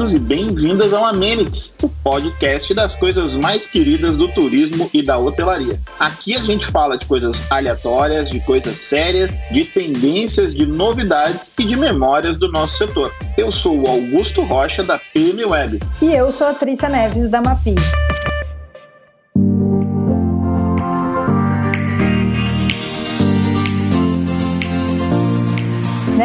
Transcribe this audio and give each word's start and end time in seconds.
bem-vindos 0.00 0.14
e 0.14 0.18
bem-vindas 0.18 0.92
ao 0.94 1.04
Amenities, 1.04 1.76
o 1.82 1.88
podcast 1.88 2.72
das 2.72 2.96
coisas 2.96 3.36
mais 3.36 3.66
queridas 3.66 4.16
do 4.16 4.28
turismo 4.28 4.88
e 4.94 5.02
da 5.02 5.18
hotelaria. 5.18 5.78
Aqui 5.98 6.34
a 6.34 6.38
gente 6.38 6.66
fala 6.66 6.96
de 6.96 7.04
coisas 7.04 7.44
aleatórias, 7.50 8.30
de 8.30 8.40
coisas 8.40 8.78
sérias, 8.78 9.38
de 9.50 9.64
tendências, 9.64 10.54
de 10.54 10.64
novidades 10.64 11.52
e 11.58 11.64
de 11.64 11.76
memórias 11.76 12.38
do 12.38 12.50
nosso 12.50 12.78
setor. 12.78 13.12
Eu 13.36 13.52
sou 13.52 13.78
o 13.78 13.90
Augusto 13.90 14.42
Rocha, 14.42 14.82
da 14.82 14.98
PM 14.98 15.44
Web. 15.44 15.80
E 16.00 16.06
eu 16.06 16.32
sou 16.32 16.46
a 16.46 16.54
Trícia 16.54 16.88
Neves, 16.88 17.28
da 17.28 17.42
Mapi. 17.42 17.74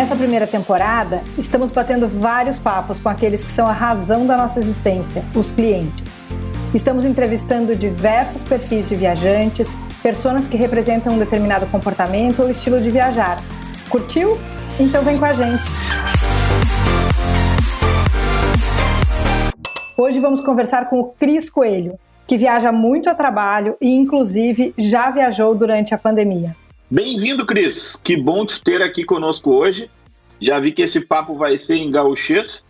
Nessa 0.06 0.18
primeira 0.18 0.46
temporada, 0.46 1.24
estamos 1.36 1.72
batendo 1.72 2.08
vários 2.08 2.60
papos 2.60 3.00
com 3.00 3.10
aqueles 3.10 3.44
que 3.44 3.50
são 3.50 3.66
a 3.66 3.72
razão 3.72 4.28
da 4.28 4.38
nossa 4.38 4.60
existência, 4.60 5.24
os 5.34 5.50
clientes. 5.50 6.04
Estamos 6.76 7.06
entrevistando 7.06 7.76
diversos 7.76 8.44
perfis 8.44 8.88
de 8.88 8.96
viajantes, 8.96 9.80
pessoas 10.04 10.48
que 10.48 10.58
representam 10.58 11.16
um 11.16 11.18
determinado 11.18 11.66
comportamento 11.66 12.44
ou 12.44 12.52
estilo 12.52 12.80
de 12.80 12.92
viajar. 12.92 13.42
Curtiu? 13.90 14.38
Então 14.80 15.04
vem 15.04 15.18
com 15.18 15.26
a 15.26 15.34
gente! 15.34 15.64
Hoje 19.98 20.20
vamos 20.20 20.40
conversar 20.40 20.88
com 20.88 21.00
o 21.00 21.06
Cris 21.06 21.50
Coelho, 21.50 21.98
que 22.28 22.38
viaja 22.38 22.72
muito 22.72 23.10
a 23.10 23.16
trabalho 23.16 23.76
e, 23.82 23.90
inclusive, 23.90 24.72
já 24.78 25.10
viajou 25.10 25.56
durante 25.56 25.96
a 25.96 25.98
pandemia. 25.98 26.56
Bem-vindo, 26.92 27.44
Cris. 27.48 27.96
Que 27.96 28.16
bom 28.16 28.46
te 28.46 28.62
ter 28.62 28.84
aqui 28.84 29.04
conosco 29.04 29.50
hoje. 29.50 29.90
Já 30.42 30.60
vi 30.60 30.72
que 30.72 30.82
esse 30.82 31.02
papo 31.02 31.36
vai 31.36 31.58
ser 31.58 31.76
em 31.76 31.92
gauchês. 31.92 32.64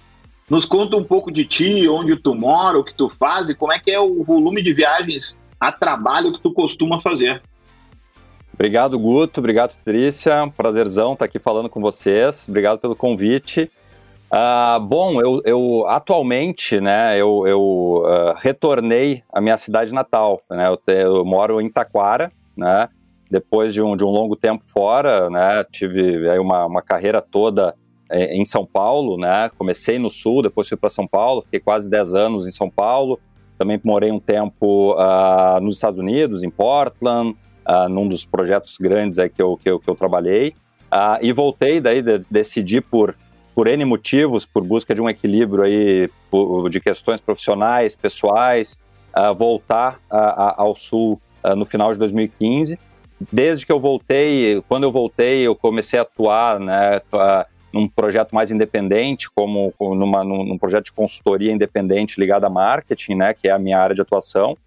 Nos 0.50 0.66
conta 0.66 0.96
um 0.96 1.04
pouco 1.04 1.32
de 1.32 1.44
ti, 1.44 1.88
onde 1.90 2.16
tu 2.16 2.36
mora, 2.36 2.78
o 2.78 2.84
que 2.84 2.94
tu 2.94 3.10
faz 3.10 3.50
e 3.50 3.56
como 3.56 3.74
é 3.74 3.80
que 3.80 3.90
é 3.90 4.00
o 4.00 4.24
volume 4.24 4.62
de 4.62 4.74
viagens 4.74 5.38
a 5.60 5.72
trabalho 5.72 6.32
que 6.32 6.40
tu 6.40 6.54
costuma 6.54 7.02
fazer. 7.02 7.42
Obrigado, 8.54 8.98
Guto. 8.98 9.40
Obrigado, 9.40 9.76
Patrícia. 9.76 10.52
Prazerzão 10.56 11.14
estar 11.14 11.26
aqui 11.26 11.40
falando 11.40 11.68
com 11.68 11.82
vocês. 11.82 12.48
Obrigado 12.48 12.80
pelo 12.80 12.96
convite. 12.96 13.70
Uh, 14.32 14.80
bom, 14.80 15.22
eu, 15.22 15.42
eu, 15.46 15.88
atualmente, 15.88 16.80
né, 16.82 17.16
eu, 17.20 17.46
eu 17.46 17.62
uh, 17.62 18.34
retornei 18.38 19.24
à 19.32 19.40
minha 19.40 19.58
cidade 19.58 19.94
natal. 19.94 20.42
Né, 20.50 20.68
eu, 20.68 20.78
te, 20.78 20.94
eu 20.94 21.26
moro 21.26 21.62
em 21.62 21.70
Taquara, 21.70 22.32
né, 22.56 22.90
depois 23.30 23.74
de 23.74 23.82
um, 23.82 23.96
de 23.96 24.04
um 24.04 24.10
longo 24.10 24.36
tempo 24.36 24.64
fora, 24.68 25.30
né, 25.30 25.64
tive 25.72 26.30
aí 26.30 26.40
uma, 26.40 26.66
uma 26.66 26.82
carreira 26.82 27.22
toda 27.22 27.76
é, 28.10 28.36
em 28.36 28.46
São 28.46 28.66
Paulo, 28.66 29.18
né, 29.18 29.50
comecei 29.58 29.98
no 29.98 30.10
Sul, 30.10 30.44
depois 30.44 30.68
fui 30.68 30.78
para 30.78 30.90
São 30.90 31.08
Paulo, 31.08 31.42
fiquei 31.44 31.60
quase 31.60 31.90
10 31.90 32.14
anos 32.14 32.48
em 32.48 32.52
São 32.52 32.70
Paulo, 32.70 33.20
também 33.58 33.80
morei 33.84 34.12
um 34.12 34.20
tempo 34.20 34.94
uh, 34.94 35.60
nos 35.62 35.76
Estados 35.76 36.00
Unidos, 36.00 36.44
em 36.44 36.50
Portland, 36.50 37.36
uh, 37.66 37.90
num 37.90 38.08
dos 38.08 38.26
projetos 38.26 38.78
grandes 38.78 39.18
aí 39.18 39.30
que 39.30 39.42
eu, 39.42 39.58
que 39.58 39.70
eu, 39.70 39.80
que 39.80 39.90
eu 39.90 39.96
trabalhei, 39.96 40.54
uh, 40.94 41.18
e 41.22 41.32
voltei, 41.32 41.80
daí 41.80 42.02
de, 42.02 42.20
decidi 42.30 42.82
por, 42.82 43.16
por 43.54 43.68
N 43.68 43.86
motivos, 43.86 44.46
por 44.46 44.64
busca 44.64 44.94
de 44.94 45.02
um 45.02 45.10
equilíbrio 45.10 45.64
aí, 45.64 46.10
por, 46.30 46.70
de 46.70 46.80
questões 46.80 47.22
profissionais, 47.22 47.96
pessoais, 47.96 48.78
voltar 49.38 50.02
ao 50.10 50.76
Sul 50.76 51.22
no 51.56 51.64
final 51.64 51.94
de 51.94 52.00
2015, 52.00 52.78
desde 53.32 53.66
que 53.66 53.72
eu 53.72 53.80
voltei, 53.80 54.62
quando 54.68 54.84
eu 54.84 54.92
voltei, 54.92 55.46
eu 55.46 55.56
comecei 55.56 56.00
a 56.00 56.02
atuar, 56.04 56.60
né, 56.60 57.02
num 57.74 57.88
projeto 57.90 58.34
mais 58.34 58.52
independente, 58.52 59.30
como 59.30 59.74
numa, 59.80 60.24
num, 60.24 60.58
projeto 60.58 60.86
de 60.86 60.94
consultoria 60.94 61.52
independente 61.52 62.20
ligado 62.20 62.46
a 62.46 62.50
marketing, 62.50 63.16
né, 63.16 63.34
que 63.34 63.50
é 63.50 63.52
a 63.52 63.60
minha 63.60 63.78
área 63.78 63.94
de 63.94 64.02
atuação 64.02 64.58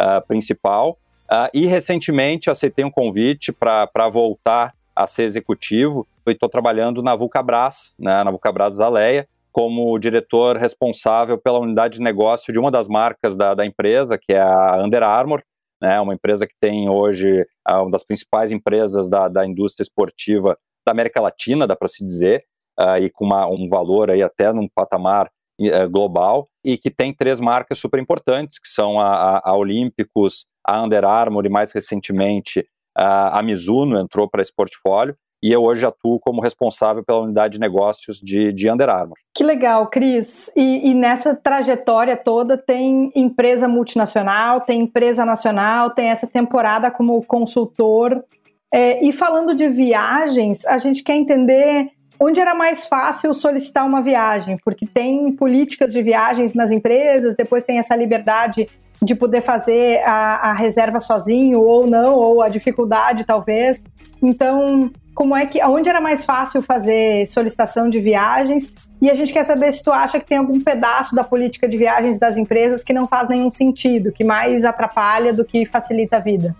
uh, 0.00 0.26
principal. 0.26 0.98
Uh, 1.24 1.48
e 1.52 1.66
recentemente 1.66 2.48
aceitei 2.48 2.84
um 2.84 2.90
convite 2.90 3.52
para 3.52 4.08
voltar 4.10 4.74
a 4.96 5.06
ser 5.06 5.24
executivo 5.24 6.06
e 6.26 6.30
estou 6.32 6.48
trabalhando 6.48 7.02
na 7.02 7.14
Vulcabras, 7.14 7.94
né, 7.98 8.24
na 8.24 8.30
Vulcabras 8.30 8.76
Zaleia, 8.76 9.28
como 9.52 9.98
diretor 9.98 10.56
responsável 10.56 11.38
pela 11.38 11.58
unidade 11.58 11.98
de 11.98 12.02
negócio 12.02 12.52
de 12.52 12.58
uma 12.58 12.70
das 12.70 12.88
marcas 12.88 13.36
da, 13.36 13.54
da 13.54 13.64
empresa, 13.64 14.18
que 14.18 14.32
é 14.32 14.40
a 14.40 14.82
Under 14.82 15.02
Armour, 15.02 15.42
né, 15.84 16.00
uma 16.00 16.14
empresa 16.14 16.46
que 16.46 16.54
tem 16.58 16.88
hoje 16.88 17.46
uma 17.68 17.90
das 17.90 18.02
principais 18.02 18.50
empresas 18.50 19.06
da, 19.06 19.28
da 19.28 19.46
indústria 19.46 19.84
esportiva 19.84 20.56
da 20.86 20.92
América 20.92 21.20
Latina, 21.20 21.66
dá 21.66 21.76
para 21.76 21.88
se 21.88 22.02
dizer, 22.02 22.44
uh, 22.80 22.96
e 22.96 23.10
com 23.10 23.26
uma, 23.26 23.46
um 23.46 23.68
valor 23.68 24.10
aí 24.10 24.22
até 24.22 24.50
num 24.50 24.66
patamar 24.74 25.30
uh, 25.60 25.90
global, 25.90 26.48
e 26.64 26.78
que 26.78 26.90
tem 26.90 27.12
três 27.12 27.38
marcas 27.38 27.78
super 27.78 28.00
importantes, 28.00 28.58
que 28.58 28.68
são 28.68 28.98
a, 28.98 29.36
a, 29.36 29.50
a 29.50 29.56
Olímpicos, 29.56 30.46
a 30.66 30.82
Under 30.82 31.04
Armour 31.04 31.44
e 31.44 31.50
mais 31.50 31.70
recentemente 31.70 32.66
a 32.96 33.42
Mizuno 33.42 33.98
entrou 33.98 34.30
para 34.30 34.40
esse 34.40 34.54
portfólio, 34.54 35.16
e 35.44 35.52
eu 35.52 35.62
hoje 35.62 35.84
atuo 35.84 36.18
como 36.18 36.40
responsável 36.40 37.04
pela 37.04 37.20
unidade 37.20 37.52
de 37.52 37.60
negócios 37.60 38.18
de, 38.18 38.50
de 38.50 38.72
Under 38.72 38.88
Armour. 38.88 39.18
Que 39.36 39.44
legal, 39.44 39.88
Cris. 39.88 40.50
E, 40.56 40.88
e, 40.90 40.94
nessa 40.94 41.36
trajetória 41.36 42.16
toda 42.16 42.56
tem 42.56 43.10
empresa 43.14 43.68
multinacional, 43.68 44.62
tem 44.62 44.80
empresa 44.80 45.22
nacional, 45.22 45.90
tem 45.90 46.08
essa 46.08 46.26
temporada 46.26 46.90
como 46.90 47.22
consultor. 47.26 48.24
É, 48.72 49.04
e 49.04 49.12
falando 49.12 49.54
de 49.54 49.68
viagens, 49.68 50.64
a 50.64 50.78
gente 50.78 51.02
quer 51.02 51.16
entender 51.16 51.90
onde 52.18 52.40
era 52.40 52.54
mais 52.54 52.86
fácil 52.86 53.34
solicitar 53.34 53.84
uma 53.84 54.00
viagem, 54.00 54.56
porque 54.64 54.86
tem 54.86 55.30
políticas 55.30 55.92
de 55.92 56.02
viagens 56.02 56.54
nas 56.54 56.70
empresas, 56.70 57.36
depois 57.36 57.64
tem 57.64 57.78
essa 57.78 57.94
liberdade 57.94 58.66
de 59.02 59.14
poder 59.14 59.42
fazer 59.42 60.00
a, 60.06 60.52
a 60.52 60.52
reserva 60.54 61.00
sozinho 61.00 61.60
ou 61.60 61.86
não, 61.86 62.14
ou 62.14 62.40
a 62.40 62.48
dificuldade 62.48 63.24
talvez. 63.24 63.84
Então, 64.22 64.90
como 65.14 65.36
é 65.36 65.46
que, 65.46 65.62
onde 65.64 65.88
era 65.88 66.00
mais 66.00 66.24
fácil 66.24 66.60
fazer 66.60 67.26
solicitação 67.28 67.88
de 67.88 68.00
viagens? 68.00 68.72
E 69.00 69.10
a 69.10 69.14
gente 69.14 69.32
quer 69.32 69.44
saber 69.44 69.72
se 69.72 69.84
tu 69.84 69.92
acha 69.92 70.18
que 70.18 70.26
tem 70.26 70.38
algum 70.38 70.60
pedaço 70.60 71.14
da 71.14 71.22
política 71.22 71.68
de 71.68 71.76
viagens 71.76 72.18
das 72.18 72.36
empresas 72.36 72.82
que 72.82 72.92
não 72.92 73.06
faz 73.06 73.28
nenhum 73.28 73.50
sentido, 73.50 74.10
que 74.10 74.24
mais 74.24 74.64
atrapalha 74.64 75.32
do 75.32 75.44
que 75.44 75.64
facilita 75.64 76.16
a 76.16 76.20
vida. 76.20 76.56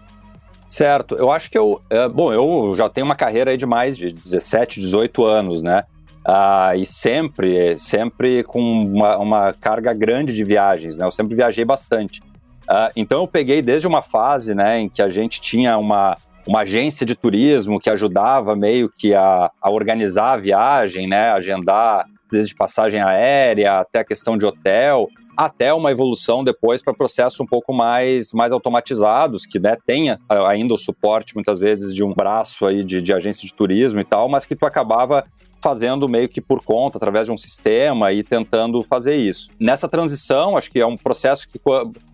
Certo, 0.69 1.15
eu 1.17 1.31
acho 1.31 1.51
que 1.51 1.59
eu, 1.59 1.81
é, 1.91 2.09
bom, 2.09 2.33
eu 2.33 2.75
já 2.77 2.89
tenho 2.89 3.05
uma 3.05 3.15
carreira 3.15 3.57
de 3.57 3.67
mais 3.67 3.97
de 3.97 4.13
17, 4.13 4.81
18 4.81 5.25
anos, 5.25 5.63
né? 5.63 5.85
Ah, 6.27 6.73
e 6.75 6.87
sempre, 6.87 7.79
sempre 7.79 8.43
com 8.45 8.61
uma, 8.61 9.19
uma, 9.19 9.53
carga 9.53 9.93
grande 9.93 10.33
de 10.33 10.43
viagens, 10.43 10.97
né? 10.97 11.05
Eu 11.05 11.11
sempre 11.11 11.35
viajei 11.35 11.65
bastante. 11.65 12.23
Ah, 12.67 12.91
então 12.97 13.21
eu 13.21 13.29
peguei 13.29 13.61
desde 13.61 13.87
uma 13.87 14.01
fase, 14.01 14.55
né, 14.55 14.81
em 14.81 14.89
que 14.89 15.03
a 15.03 15.09
gente 15.09 15.41
tinha 15.41 15.77
uma, 15.77 16.17
uma 16.47 16.61
agência 16.61 17.07
de 17.07 17.15
turismo 17.15 17.81
que 17.81 17.91
ajudava 17.91 18.55
meio 18.55 18.91
que 18.91 19.15
a, 19.15 19.51
a 19.61 19.71
organizar 19.71 20.33
a 20.33 20.37
viagem, 20.37 21.07
né, 21.09 21.31
agendar 21.31 22.07
desde 22.31 22.55
passagem 22.55 23.01
aérea 23.01 23.81
até 23.81 24.01
a 24.01 24.05
questão 24.05 24.37
de 24.37 24.45
hotel, 24.45 25.09
até 25.37 25.73
uma 25.73 25.91
evolução 25.91 26.45
depois 26.45 26.83
para 26.83 26.95
processos 26.95 27.41
um 27.41 27.47
pouco 27.47 27.73
mais, 27.73 28.33
mais 28.33 28.53
automatizados, 28.53 29.45
que 29.45 29.59
né, 29.59 29.77
tenha 29.87 30.19
ainda 30.49 30.75
o 30.75 30.79
suporte 30.79 31.35
muitas 31.35 31.59
vezes 31.59 31.95
de 31.95 32.05
um 32.05 32.13
braço 32.13 32.67
aí 32.67 32.85
de, 32.85 33.03
de 33.03 33.13
agência 33.13 33.47
de 33.47 33.55
turismo 33.55 34.01
e 34.01 34.05
tal, 34.05 34.29
mas 34.29 34.47
que 34.47 34.55
tu 34.55 34.67
acabava 34.67 35.25
fazendo 35.61 36.09
meio 36.09 36.29
que 36.29 36.43
por 36.43 36.63
conta, 36.63 36.99
através 36.99 37.27
de 37.27 37.33
um 37.33 37.39
sistema 37.39 38.13
e 38.13 38.23
tentando 38.23 38.83
fazer 38.83 39.17
isso. 39.17 39.49
Nessa 39.59 39.89
transição, 39.89 40.59
acho 40.59 40.71
que 40.71 40.79
é 40.79 40.87
um 40.87 40.97
processo 40.97 41.49
que 41.49 41.59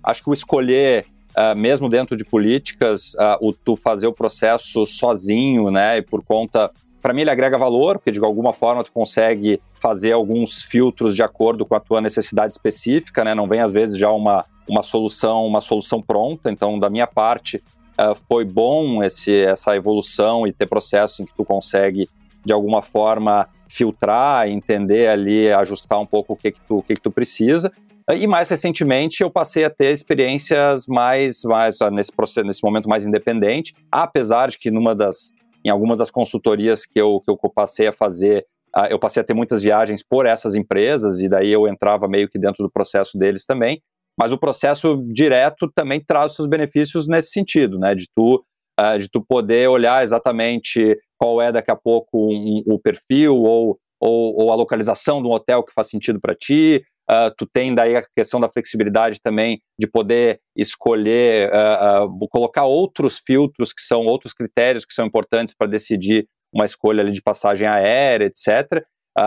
acho 0.05 0.23
que 0.23 0.31
o 0.31 0.33
escolher 0.33 1.07
uh, 1.37 1.57
mesmo 1.57 1.89
dentro 1.89 2.17
de 2.17 2.25
políticas, 2.25 3.15
uh, 3.15 3.37
o 3.41 3.53
tu 3.53 3.77
fazer 3.77 4.07
o 4.07 4.13
processo 4.13 4.85
sozinho, 4.87 5.71
né, 5.71 5.99
e 5.99 6.03
por 6.03 6.23
conta 6.23 6.71
para 7.01 7.15
mim 7.15 7.23
ele 7.23 7.31
agrega 7.31 7.57
valor, 7.57 7.99
porque 7.99 8.11
de 8.11 8.23
alguma 8.23 8.53
forma 8.53 8.85
tu 8.85 8.93
consegue 8.93 9.61
fazer 9.81 10.13
alguns 10.13 10.63
filtros 10.63 11.15
de 11.15 11.23
acordo 11.23 11.65
com 11.65 11.75
a 11.75 11.81
tua 11.81 12.01
necessidade 12.01 12.53
específica, 12.53 13.25
né? 13.25 13.35
Não 13.35 13.49
vem 13.49 13.61
às 13.61 13.73
vezes 13.73 13.97
já 13.97 14.11
uma, 14.11 14.45
uma 14.69 14.83
solução, 14.83 15.47
uma 15.47 15.61
solução 15.61 16.03
pronta. 16.03 16.51
Então, 16.51 16.79
da 16.79 16.91
minha 16.91 17.07
parte, 17.07 17.57
uh, 17.57 18.15
foi 18.29 18.45
bom 18.45 19.03
esse, 19.03 19.35
essa 19.45 19.75
evolução 19.75 20.47
e 20.47 20.53
ter 20.53 20.67
processos 20.67 21.21
em 21.21 21.25
que 21.25 21.35
tu 21.35 21.45
consegue 21.45 22.09
de 22.45 22.53
alguma 22.53 22.83
forma 22.83 23.49
filtrar, 23.69 24.49
entender 24.49 25.09
ali, 25.09 25.51
ajustar 25.53 26.01
um 26.01 26.07
pouco 26.07 26.33
o 26.33 26.37
que 26.37 26.53
que 26.53 26.61
tu, 26.61 26.79
o 26.79 26.83
que 26.83 26.95
que 26.95 27.01
tu 27.01 27.11
precisa. 27.11 27.73
E 28.17 28.27
mais 28.27 28.49
recentemente 28.49 29.23
eu 29.23 29.31
passei 29.31 29.65
a 29.65 29.71
ter 29.71 29.93
experiências 29.93 30.87
mais, 30.87 31.43
mais 31.45 31.81
ah, 31.81 31.91
nesse 31.91 32.11
processo, 32.11 32.47
nesse 32.47 32.63
momento 32.63 32.89
mais 32.89 33.07
independente, 33.07 33.75
apesar 33.91 34.49
de 34.51 34.59
que 34.59 34.71
numa 34.71 34.95
das, 34.95 35.33
em 35.65 35.69
algumas 35.69 35.99
das 35.99 36.11
consultorias 36.11 36.85
que 36.85 37.01
eu, 37.01 37.21
que 37.21 37.31
eu 37.31 37.39
passei 37.55 37.87
a 37.87 37.93
fazer, 37.93 38.47
uh, 38.77 38.87
eu 38.89 38.99
passei 38.99 39.21
a 39.21 39.25
ter 39.25 39.35
muitas 39.35 39.63
viagens 39.63 40.03
por 40.03 40.27
essas 40.27 40.55
empresas 40.55 41.21
e 41.21 41.29
daí 41.29 41.53
eu 41.53 41.69
entrava 41.69 42.09
meio 42.09 42.29
que 42.29 42.39
dentro 42.39 42.65
do 42.65 42.71
processo 42.71 43.17
deles 43.17 43.45
também. 43.45 43.81
Mas 44.19 44.33
o 44.33 44.39
processo 44.39 45.03
direto 45.13 45.71
também 45.75 46.01
traz 46.01 46.35
seus 46.35 46.49
benefícios 46.49 47.07
nesse 47.07 47.31
sentido, 47.31 47.79
né? 47.79 47.95
De 47.95 48.07
tu, 48.15 48.45
uh, 48.79 48.99
de 48.99 49.09
tu 49.09 49.25
poder 49.25 49.69
olhar 49.69 50.03
exatamente 50.03 50.99
qual 51.17 51.41
é 51.41 51.53
daqui 51.53 51.71
a 51.71 51.77
pouco 51.77 52.19
um, 52.19 52.63
um, 52.67 52.75
o 52.75 52.79
perfil 52.79 53.37
ou 53.37 53.79
ou, 54.01 54.35
ou, 54.41 54.51
a 54.51 54.55
localização 54.55 55.21
de 55.21 55.29
um 55.29 55.33
hotel 55.33 55.63
que 55.63 55.75
faz 55.75 55.89
sentido 55.89 56.19
para 56.19 56.35
ti. 56.35 56.83
Uh, 57.11 57.35
tu 57.37 57.45
tem 57.45 57.75
daí 57.75 57.97
a 57.97 58.07
questão 58.17 58.39
da 58.39 58.49
flexibilidade 58.49 59.21
também 59.21 59.61
de 59.77 59.89
poder 59.89 60.41
escolher, 60.55 61.51
uh, 61.51 62.05
uh, 62.05 62.29
colocar 62.29 62.67
outros 62.67 63.21
filtros 63.27 63.73
que 63.73 63.83
são 63.83 64.07
outros 64.07 64.33
critérios 64.33 64.85
que 64.85 64.95
são 64.95 65.05
importantes 65.05 65.53
para 65.53 65.67
decidir 65.67 66.29
uma 66.55 66.65
escolha 66.65 67.03
ali 67.03 67.11
de 67.11 67.21
passagem 67.21 67.67
aérea, 67.67 68.27
etc. 68.27 68.85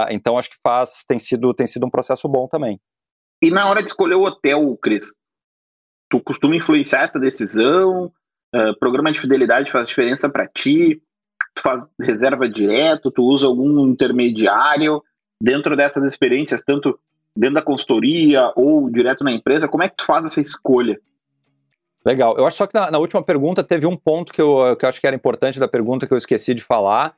então 0.09 0.37
acho 0.37 0.49
que 0.49 0.55
faz 0.63 1.03
tem 1.05 1.19
sido 1.19 1.53
tem 1.53 1.67
sido 1.67 1.85
um 1.85 1.89
processo 1.89 2.27
bom 2.29 2.47
também. 2.47 2.79
E 3.41 3.51
na 3.51 3.69
hora 3.69 3.81
de 3.81 3.89
escolher 3.89 4.15
o 4.15 4.23
hotel, 4.23 4.77
Cris, 4.81 5.13
tu 6.09 6.21
costuma 6.21 6.55
influenciar 6.55 7.03
essa 7.03 7.19
decisão? 7.19 8.11
programa 8.79 9.11
de 9.11 9.19
fidelidade 9.19 9.71
faz 9.71 9.87
diferença 9.87 10.29
para 10.29 10.47
ti? 10.47 11.01
Tu 11.55 11.61
faz 11.61 11.81
reserva 12.01 12.47
direto? 12.47 13.11
Tu 13.11 13.23
usa 13.23 13.47
algum 13.47 13.87
intermediário? 13.87 15.01
Dentro 15.41 15.75
dessas 15.75 16.05
experiências, 16.05 16.61
tanto 16.61 16.97
dentro 17.35 17.55
da 17.55 17.61
consultoria 17.61 18.51
ou 18.55 18.89
direto 18.89 19.23
na 19.23 19.31
empresa? 19.31 19.67
Como 19.67 19.83
é 19.83 19.89
que 19.89 19.97
tu 19.97 20.05
faz 20.05 20.25
essa 20.25 20.39
escolha? 20.39 20.99
Legal. 22.05 22.37
Eu 22.37 22.45
acho 22.45 22.57
só 22.57 22.67
que 22.67 22.73
na, 22.73 22.91
na, 22.91 22.99
última 22.99 23.23
pergunta 23.23 23.63
teve 23.63 23.85
um 23.85 23.95
ponto 23.95 24.33
que 24.33 24.41
eu, 24.41 24.75
que 24.75 24.83
eu 24.83 24.89
acho 24.89 24.99
que 24.99 25.07
era 25.07 25.15
importante 25.15 25.59
da 25.59 25.67
pergunta 25.67 26.05
que 26.05 26.13
eu 26.13 26.17
esqueci 26.17 26.53
de 26.53 26.61
falar, 26.61 27.13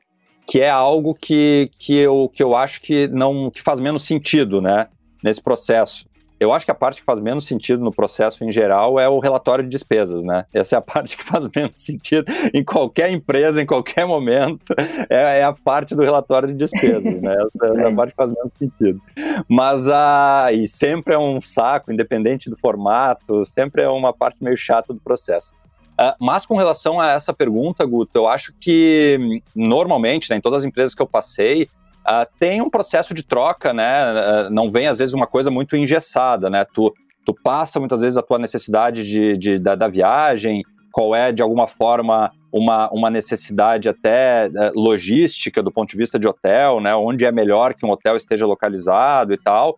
que 0.46 0.60
é 0.60 0.70
algo 0.70 1.14
que, 1.14 1.70
que, 1.78 1.96
eu, 1.96 2.30
que 2.32 2.42
eu 2.42 2.54
acho 2.54 2.80
que 2.80 3.08
não 3.08 3.50
que 3.50 3.60
faz 3.60 3.80
menos 3.80 4.04
sentido 4.04 4.60
né, 4.60 4.88
nesse 5.22 5.42
processo. 5.42 6.06
Eu 6.38 6.52
acho 6.52 6.66
que 6.66 6.70
a 6.70 6.74
parte 6.74 7.00
que 7.00 7.04
faz 7.04 7.18
menos 7.18 7.46
sentido 7.46 7.82
no 7.82 7.92
processo 7.92 8.44
em 8.44 8.52
geral 8.52 9.00
é 9.00 9.08
o 9.08 9.18
relatório 9.18 9.64
de 9.64 9.70
despesas, 9.70 10.22
né? 10.22 10.44
Essa 10.52 10.76
é 10.76 10.78
a 10.78 10.82
parte 10.82 11.16
que 11.16 11.24
faz 11.24 11.46
menos 11.54 11.72
sentido 11.78 12.30
em 12.52 12.62
qualquer 12.62 13.10
empresa, 13.10 13.60
em 13.60 13.66
qualquer 13.66 14.06
momento, 14.06 14.74
é, 15.08 15.40
é 15.40 15.44
a 15.44 15.52
parte 15.52 15.94
do 15.94 16.02
relatório 16.02 16.48
de 16.48 16.54
despesas, 16.54 17.20
né? 17.20 17.34
Essa 17.62 17.80
é 17.80 17.88
a 17.88 17.94
parte 17.94 18.10
que 18.10 18.16
faz 18.16 18.30
menos 18.30 18.52
sentido. 18.58 19.00
Mas, 19.48 19.88
ah, 19.88 20.48
e 20.52 20.66
sempre 20.66 21.14
é 21.14 21.18
um 21.18 21.40
saco, 21.40 21.92
independente 21.92 22.50
do 22.50 22.56
formato, 22.56 23.44
sempre 23.46 23.82
é 23.82 23.88
uma 23.88 24.12
parte 24.12 24.42
meio 24.42 24.56
chata 24.56 24.92
do 24.92 25.00
processo. 25.00 25.50
Uh, 25.98 26.12
mas 26.20 26.44
com 26.44 26.56
relação 26.56 27.00
a 27.00 27.12
essa 27.12 27.32
pergunta, 27.32 27.86
Guto, 27.86 28.10
eu 28.14 28.28
acho 28.28 28.52
que 28.60 29.40
normalmente, 29.54 30.28
né, 30.28 30.36
em 30.36 30.40
todas 30.42 30.58
as 30.58 30.64
empresas 30.66 30.94
que 30.94 31.00
eu 31.00 31.06
passei, 31.06 31.70
Uh, 32.06 32.24
tem 32.38 32.62
um 32.62 32.70
processo 32.70 33.12
de 33.12 33.24
troca, 33.24 33.72
né? 33.72 34.12
Uh, 34.12 34.50
não 34.50 34.70
vem 34.70 34.86
às 34.86 34.98
vezes 34.98 35.12
uma 35.12 35.26
coisa 35.26 35.50
muito 35.50 35.76
engessada, 35.76 36.48
né? 36.48 36.64
Tu, 36.72 36.94
tu 37.24 37.34
passa 37.34 37.80
muitas 37.80 38.00
vezes 38.00 38.16
a 38.16 38.22
tua 38.22 38.38
necessidade 38.38 39.04
de, 39.04 39.36
de 39.36 39.58
da, 39.58 39.74
da, 39.74 39.88
viagem, 39.88 40.62
qual 40.92 41.16
é 41.16 41.32
de 41.32 41.42
alguma 41.42 41.66
forma 41.66 42.30
uma, 42.52 42.88
uma 42.92 43.10
necessidade 43.10 43.88
até 43.88 44.46
uh, 44.46 44.80
logística 44.80 45.60
do 45.60 45.72
ponto 45.72 45.90
de 45.90 45.96
vista 45.96 46.16
de 46.16 46.28
hotel, 46.28 46.80
né? 46.80 46.94
Onde 46.94 47.24
é 47.24 47.32
melhor 47.32 47.74
que 47.74 47.84
um 47.84 47.90
hotel 47.90 48.16
esteja 48.16 48.46
localizado 48.46 49.34
e 49.34 49.36
tal. 49.36 49.74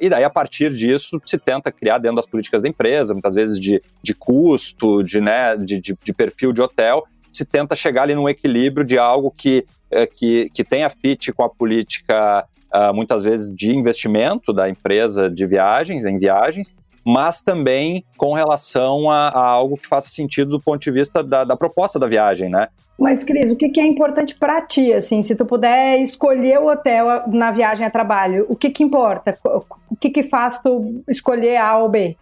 e 0.00 0.08
daí, 0.08 0.22
a 0.22 0.30
partir 0.30 0.72
disso, 0.72 1.20
se 1.26 1.36
tenta 1.36 1.72
criar 1.72 1.98
dentro 1.98 2.16
das 2.16 2.26
políticas 2.26 2.62
da 2.62 2.68
empresa, 2.68 3.12
muitas 3.12 3.34
vezes 3.34 3.58
de, 3.58 3.82
de 4.00 4.14
custo, 4.14 5.02
de, 5.02 5.20
né, 5.20 5.56
de, 5.56 5.80
de, 5.80 5.98
de 6.00 6.12
perfil 6.12 6.52
de 6.52 6.62
hotel, 6.62 7.02
se 7.32 7.44
tenta 7.44 7.74
chegar 7.74 8.02
ali 8.04 8.14
num 8.14 8.28
equilíbrio 8.28 8.86
de 8.86 8.96
algo 8.96 9.28
que 9.28 9.66
é, 9.94 10.06
que, 10.06 10.50
que 10.50 10.64
tenha 10.64 10.90
fit 10.90 11.32
com 11.32 11.42
a 11.42 11.48
política, 11.48 12.44
uh, 12.74 12.94
muitas 12.94 13.22
vezes, 13.22 13.54
de 13.54 13.74
investimento 13.74 14.52
da 14.52 14.68
empresa 14.68 15.30
de 15.30 15.46
viagens, 15.46 16.04
em 16.04 16.18
viagens, 16.18 16.74
mas 17.04 17.42
também 17.42 18.04
com 18.16 18.32
relação 18.32 19.10
a, 19.10 19.28
a 19.28 19.46
algo 19.46 19.76
que 19.76 19.86
faça 19.86 20.08
sentido 20.08 20.52
do 20.52 20.60
ponto 20.60 20.80
de 20.80 20.90
vista 20.90 21.22
da, 21.22 21.44
da 21.44 21.56
proposta 21.56 21.98
da 21.98 22.06
viagem, 22.06 22.48
né? 22.48 22.68
Mas, 22.98 23.24
Cris, 23.24 23.50
o 23.50 23.56
que, 23.56 23.68
que 23.68 23.80
é 23.80 23.86
importante 23.86 24.36
para 24.36 24.62
ti, 24.62 24.92
assim, 24.92 25.22
se 25.22 25.34
tu 25.34 25.44
puder 25.44 26.00
escolher 26.00 26.58
o 26.60 26.68
hotel 26.68 27.24
na 27.26 27.50
viagem 27.50 27.84
a 27.84 27.90
trabalho, 27.90 28.46
o 28.48 28.54
que 28.54 28.70
que 28.70 28.84
importa? 28.84 29.36
O 29.90 29.96
que 29.96 30.10
que 30.10 30.22
faz 30.22 30.62
tu 30.62 31.02
escolher 31.08 31.56
A 31.56 31.76
ou 31.78 31.88
B? 31.88 32.16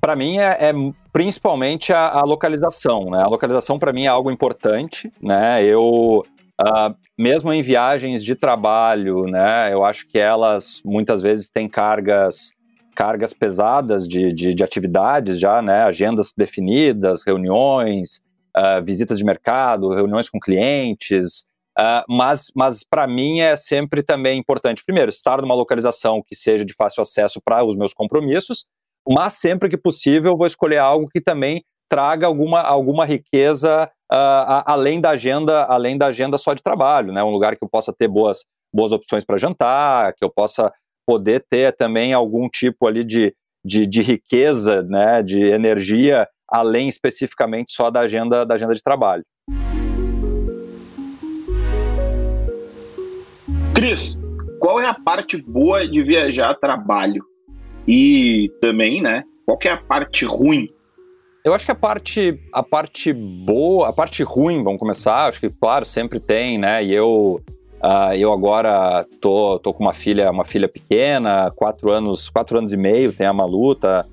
Para 0.00 0.16
mim 0.16 0.38
é, 0.38 0.70
é, 0.70 0.72
principalmente 1.12 1.92
a, 1.92 2.08
a, 2.08 2.22
localização, 2.22 3.10
né? 3.10 3.22
A 3.22 3.26
localização 3.26 3.78
para 3.78 3.92
mim 3.92 4.04
é 4.04 4.08
algo 4.08 4.30
importante, 4.30 5.12
né? 5.20 5.62
Eu 5.62 6.24
Uh, 6.60 6.94
mesmo 7.18 7.52
em 7.52 7.62
viagens 7.62 8.24
de 8.24 8.34
trabalho, 8.34 9.24
né, 9.24 9.72
eu 9.72 9.84
acho 9.84 10.06
que 10.08 10.18
elas 10.18 10.80
muitas 10.84 11.22
vezes 11.22 11.50
têm 11.50 11.68
cargas 11.68 12.50
cargas 12.94 13.34
pesadas 13.34 14.08
de, 14.08 14.32
de, 14.32 14.54
de 14.54 14.64
atividades 14.64 15.38
já, 15.38 15.60
né, 15.60 15.82
agendas 15.82 16.32
definidas, 16.34 17.22
reuniões, 17.26 18.22
uh, 18.56 18.82
visitas 18.82 19.18
de 19.18 19.24
mercado, 19.24 19.90
reuniões 19.90 20.30
com 20.30 20.40
clientes, 20.40 21.44
uh, 21.78 22.02
mas, 22.08 22.50
mas 22.56 22.82
para 22.82 23.06
mim 23.06 23.40
é 23.40 23.54
sempre 23.54 24.02
também 24.02 24.38
importante, 24.38 24.82
primeiro, 24.82 25.10
estar 25.10 25.42
numa 25.42 25.54
localização 25.54 26.22
que 26.26 26.34
seja 26.34 26.64
de 26.64 26.72
fácil 26.72 27.02
acesso 27.02 27.38
para 27.44 27.62
os 27.62 27.76
meus 27.76 27.92
compromissos, 27.92 28.64
mas 29.06 29.34
sempre 29.34 29.68
que 29.68 29.76
possível 29.76 30.34
vou 30.34 30.46
escolher 30.46 30.78
algo 30.78 31.06
que 31.06 31.20
também 31.20 31.62
traga 31.88 32.26
alguma, 32.26 32.62
alguma 32.62 33.04
riqueza 33.04 33.90
uh, 34.12 34.62
além 34.64 35.00
da 35.00 35.10
agenda, 35.10 35.64
além 35.64 35.96
da 35.96 36.06
agenda 36.06 36.38
só 36.38 36.54
de 36.54 36.62
trabalho, 36.62 37.12
né? 37.12 37.22
Um 37.22 37.30
lugar 37.30 37.56
que 37.56 37.64
eu 37.64 37.68
possa 37.68 37.92
ter 37.92 38.08
boas, 38.08 38.44
boas 38.72 38.92
opções 38.92 39.24
para 39.24 39.38
jantar, 39.38 40.12
que 40.14 40.24
eu 40.24 40.30
possa 40.30 40.72
poder 41.06 41.44
ter 41.48 41.76
também 41.76 42.12
algum 42.12 42.48
tipo 42.48 42.86
ali 42.86 43.04
de, 43.04 43.34
de, 43.64 43.86
de, 43.86 44.02
riqueza, 44.02 44.82
né? 44.82 45.22
De 45.22 45.42
energia, 45.42 46.26
além 46.48 46.88
especificamente 46.88 47.72
só 47.72 47.90
da 47.90 48.00
agenda, 48.00 48.44
da 48.44 48.54
agenda 48.54 48.74
de 48.74 48.82
trabalho. 48.82 49.24
Cris, 53.74 54.18
qual 54.58 54.80
é 54.80 54.86
a 54.86 54.94
parte 54.94 55.36
boa 55.36 55.86
de 55.86 56.02
viajar 56.02 56.50
a 56.50 56.54
trabalho? 56.54 57.24
E 57.86 58.50
também, 58.60 59.00
né? 59.00 59.22
Qual 59.44 59.58
é 59.62 59.68
a 59.68 59.76
parte 59.76 60.24
ruim 60.24 60.68
eu 61.46 61.54
acho 61.54 61.64
que 61.64 61.70
a 61.70 61.76
parte, 61.76 62.40
a 62.52 62.60
parte 62.60 63.12
boa, 63.12 63.88
a 63.88 63.92
parte 63.92 64.24
ruim, 64.24 64.64
vamos 64.64 64.80
começar, 64.80 65.28
acho 65.28 65.38
que, 65.38 65.48
claro, 65.48 65.84
sempre 65.84 66.18
tem, 66.18 66.58
né? 66.58 66.82
E 66.82 66.92
eu, 66.92 67.40
uh, 67.84 68.12
eu 68.18 68.32
agora 68.32 69.06
tô, 69.20 69.56
tô 69.60 69.72
com 69.72 69.84
uma 69.84 69.94
filha, 69.94 70.28
uma 70.28 70.44
filha 70.44 70.66
pequena, 70.66 71.52
quatro 71.54 71.92
anos, 71.92 72.28
quatro 72.28 72.58
anos 72.58 72.72
e 72.72 72.76
meio, 72.76 73.12
tem 73.12 73.28
a 73.28 73.32
Malu, 73.32 73.76
tá, 73.76 74.04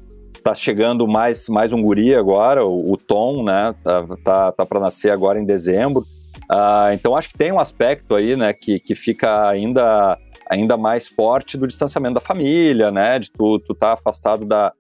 tá 0.44 0.54
chegando 0.54 1.08
mais, 1.08 1.50
mais 1.50 1.74
um 1.74 1.82
guri 1.82 2.14
agora, 2.14 2.64
o, 2.64 2.92
o 2.92 2.98
Tom, 2.98 3.44
né? 3.44 3.74
Tá, 3.84 4.06
tá, 4.24 4.52
tá 4.52 4.64
para 4.64 4.80
nascer 4.80 5.12
agora 5.12 5.40
em 5.40 5.46
dezembro. 5.46 6.06
Uh, 6.44 6.94
então 6.94 7.16
acho 7.16 7.30
que 7.30 7.38
tem 7.38 7.52
um 7.52 7.60
aspecto 7.60 8.14
aí, 8.14 8.36
né, 8.36 8.54
que, 8.54 8.80
que 8.80 8.94
fica 8.94 9.50
ainda 9.50 10.20
ainda 10.50 10.78
mais 10.78 11.08
forte 11.08 11.58
do 11.58 11.68
distanciamento 11.68 12.16
da 12.16 12.22
família, 12.22 12.92
né? 12.92 13.20
De 13.20 13.32
tu, 13.32 13.60
tu 13.60 13.74
tá 13.74 13.94
afastado 13.94 14.46
da, 14.46 14.74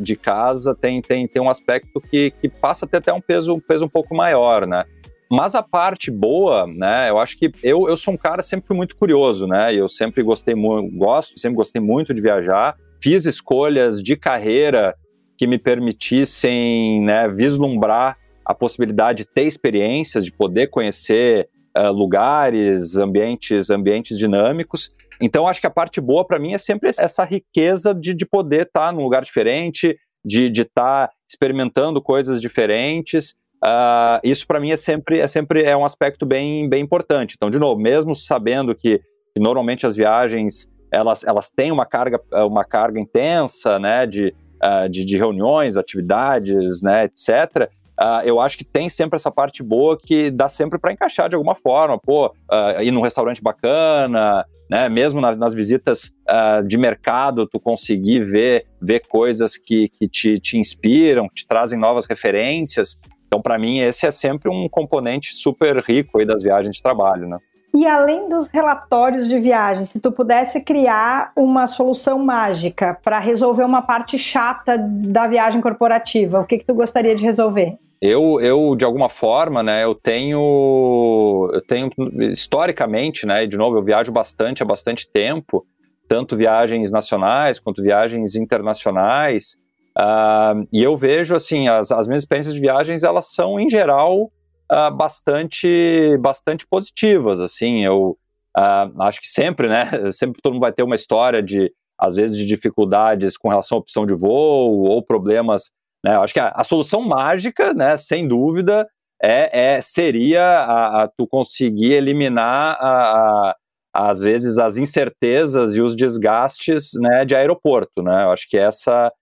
de 0.00 0.16
casa, 0.16 0.74
tem, 0.74 1.00
tem, 1.02 1.26
tem 1.26 1.42
um 1.42 1.50
aspecto 1.50 2.00
que, 2.00 2.30
que 2.30 2.48
passa 2.48 2.84
a 2.84 2.88
ter 2.88 2.98
até 2.98 3.12
um 3.12 3.20
peso, 3.20 3.54
um 3.54 3.60
peso 3.60 3.84
um 3.84 3.88
pouco 3.88 4.14
maior, 4.14 4.66
né? 4.66 4.84
Mas 5.30 5.54
a 5.54 5.62
parte 5.62 6.10
boa, 6.10 6.66
né? 6.66 7.08
Eu 7.08 7.18
acho 7.18 7.38
que 7.38 7.50
eu, 7.62 7.88
eu 7.88 7.96
sou 7.96 8.12
um 8.12 8.18
cara 8.18 8.42
sempre 8.42 8.66
fui 8.66 8.76
muito 8.76 8.94
curioso, 8.94 9.46
né? 9.46 9.74
Eu 9.74 9.88
sempre 9.88 10.22
gostei 10.22 10.54
muito, 10.54 10.94
gosto, 10.96 11.40
sempre 11.40 11.56
gostei 11.56 11.80
muito 11.80 12.12
de 12.12 12.20
viajar. 12.20 12.76
Fiz 13.00 13.24
escolhas 13.24 14.02
de 14.02 14.14
carreira 14.14 14.94
que 15.36 15.46
me 15.46 15.58
permitissem, 15.58 17.02
né, 17.02 17.28
vislumbrar 17.28 18.16
a 18.44 18.54
possibilidade 18.54 19.24
de 19.24 19.24
ter 19.24 19.44
experiências, 19.44 20.24
de 20.24 20.30
poder 20.30 20.68
conhecer 20.68 21.48
uh, 21.76 21.90
lugares, 21.90 22.96
ambientes, 22.96 23.70
ambientes 23.70 24.18
dinâmicos. 24.18 24.90
Então, 25.22 25.46
acho 25.46 25.60
que 25.60 25.66
a 25.68 25.70
parte 25.70 26.00
boa 26.00 26.26
para 26.26 26.40
mim 26.40 26.52
é 26.52 26.58
sempre 26.58 26.90
essa 26.98 27.24
riqueza 27.24 27.94
de, 27.94 28.12
de 28.12 28.26
poder 28.26 28.62
estar 28.66 28.86
tá 28.86 28.92
num 28.92 29.04
lugar 29.04 29.22
diferente, 29.22 29.96
de 30.24 30.46
estar 30.46 31.06
tá 31.06 31.12
experimentando 31.30 32.02
coisas 32.02 32.40
diferentes. 32.40 33.30
Uh, 33.64 34.18
isso 34.24 34.44
para 34.44 34.58
mim 34.58 34.72
é 34.72 34.76
sempre, 34.76 35.20
é 35.20 35.28
sempre 35.28 35.62
é 35.62 35.76
um 35.76 35.84
aspecto 35.84 36.26
bem, 36.26 36.68
bem 36.68 36.82
importante. 36.82 37.34
Então, 37.36 37.48
de 37.48 37.58
novo, 37.58 37.80
mesmo 37.80 38.16
sabendo 38.16 38.74
que, 38.74 38.98
que 39.32 39.40
normalmente 39.40 39.86
as 39.86 39.94
viagens 39.94 40.68
elas, 40.90 41.24
elas 41.24 41.50
têm 41.50 41.70
uma 41.70 41.86
carga, 41.86 42.20
uma 42.44 42.64
carga 42.64 43.00
intensa, 43.00 43.78
né, 43.78 44.04
de, 44.06 44.34
uh, 44.62 44.88
de, 44.90 45.04
de, 45.04 45.16
reuniões, 45.16 45.76
atividades, 45.76 46.82
né, 46.82 47.04
etc. 47.04 47.70
Uh, 48.02 48.20
eu 48.24 48.40
acho 48.40 48.58
que 48.58 48.64
tem 48.64 48.88
sempre 48.88 49.14
essa 49.14 49.30
parte 49.30 49.62
boa 49.62 49.96
que 49.96 50.28
dá 50.28 50.48
sempre 50.48 50.76
para 50.76 50.92
encaixar 50.92 51.28
de 51.28 51.36
alguma 51.36 51.54
forma. 51.54 51.96
Pô, 51.96 52.26
uh, 52.26 52.82
ir 52.82 52.90
num 52.90 53.00
restaurante 53.00 53.40
bacana, 53.40 54.44
né? 54.68 54.88
Mesmo 54.88 55.20
nas, 55.20 55.36
nas 55.36 55.54
visitas 55.54 56.10
uh, 56.28 56.66
de 56.66 56.76
mercado, 56.76 57.46
tu 57.46 57.60
conseguir 57.60 58.24
ver, 58.24 58.66
ver 58.80 59.06
coisas 59.08 59.56
que, 59.56 59.88
que 59.88 60.08
te, 60.08 60.40
te 60.40 60.58
inspiram, 60.58 61.28
que 61.28 61.36
te 61.36 61.46
trazem 61.46 61.78
novas 61.78 62.04
referências. 62.04 62.98
Então, 63.28 63.40
para 63.40 63.56
mim, 63.56 63.78
esse 63.78 64.04
é 64.04 64.10
sempre 64.10 64.50
um 64.50 64.68
componente 64.68 65.36
super 65.36 65.78
rico 65.78 66.18
aí 66.18 66.26
das 66.26 66.42
viagens 66.42 66.74
de 66.74 66.82
trabalho, 66.82 67.28
né? 67.28 67.38
E 67.72 67.86
além 67.86 68.26
dos 68.26 68.48
relatórios 68.48 69.28
de 69.28 69.38
viagem, 69.38 69.84
se 69.84 70.00
tu 70.00 70.10
pudesse 70.10 70.60
criar 70.60 71.32
uma 71.36 71.68
solução 71.68 72.18
mágica 72.18 72.98
para 73.02 73.18
resolver 73.20 73.62
uma 73.62 73.80
parte 73.80 74.18
chata 74.18 74.76
da 74.76 75.28
viagem 75.28 75.60
corporativa, 75.60 76.40
o 76.40 76.44
que, 76.44 76.58
que 76.58 76.66
tu 76.66 76.74
gostaria 76.74 77.14
de 77.14 77.24
resolver? 77.24 77.78
Eu, 78.04 78.40
eu 78.40 78.74
de 78.74 78.84
alguma 78.84 79.08
forma, 79.08 79.62
né, 79.62 79.84
eu 79.84 79.94
tenho, 79.94 81.48
eu 81.54 81.60
tenho 81.60 81.88
historicamente, 82.32 83.24
né, 83.24 83.46
de 83.46 83.56
novo, 83.56 83.78
eu 83.78 83.82
viajo 83.84 84.10
bastante 84.10 84.60
há 84.60 84.66
bastante 84.66 85.08
tempo, 85.08 85.64
tanto 86.08 86.36
viagens 86.36 86.90
nacionais 86.90 87.60
quanto 87.60 87.80
viagens 87.80 88.34
internacionais, 88.34 89.56
uh, 89.96 90.66
e 90.72 90.82
eu 90.82 90.96
vejo, 90.96 91.36
assim, 91.36 91.68
as, 91.68 91.92
as 91.92 92.08
minhas 92.08 92.22
experiências 92.22 92.56
de 92.56 92.60
viagens, 92.60 93.04
elas 93.04 93.32
são, 93.32 93.60
em 93.60 93.70
geral, 93.70 94.24
uh, 94.24 94.92
bastante, 94.96 96.18
bastante 96.18 96.66
positivas, 96.66 97.38
assim, 97.38 97.84
eu 97.84 98.18
uh, 98.58 99.02
acho 99.02 99.20
que 99.20 99.28
sempre, 99.28 99.68
né, 99.68 99.88
sempre 100.10 100.40
todo 100.42 100.54
mundo 100.54 100.62
vai 100.62 100.72
ter 100.72 100.82
uma 100.82 100.96
história 100.96 101.40
de, 101.40 101.72
às 101.96 102.16
vezes, 102.16 102.36
de 102.36 102.46
dificuldades 102.46 103.38
com 103.38 103.48
relação 103.48 103.78
à 103.78 103.80
opção 103.80 104.04
de 104.04 104.12
voo 104.12 104.80
ou 104.82 105.00
problemas, 105.04 105.70
né, 106.04 106.16
eu 106.16 106.22
acho 106.22 106.34
que 106.34 106.40
a, 106.40 106.48
a 106.48 106.64
solução 106.64 107.00
mágica, 107.02 107.72
né, 107.72 107.96
sem 107.96 108.26
dúvida, 108.26 108.88
é, 109.22 109.76
é 109.76 109.80
seria 109.80 110.42
a, 110.42 111.02
a, 111.04 111.08
tu 111.08 111.26
conseguir 111.26 111.92
eliminar 111.92 112.76
a, 112.80 113.56
às 113.92 114.20
vezes 114.20 114.58
as 114.58 114.76
incertezas 114.76 115.76
e 115.76 115.80
os 115.80 115.94
desgastes 115.94 116.90
né, 116.94 117.24
de 117.24 117.34
aeroporto, 117.36 118.02
né? 118.02 118.24
Eu 118.24 118.32
acho 118.32 118.48
que 118.48 118.56
essa 118.56 119.12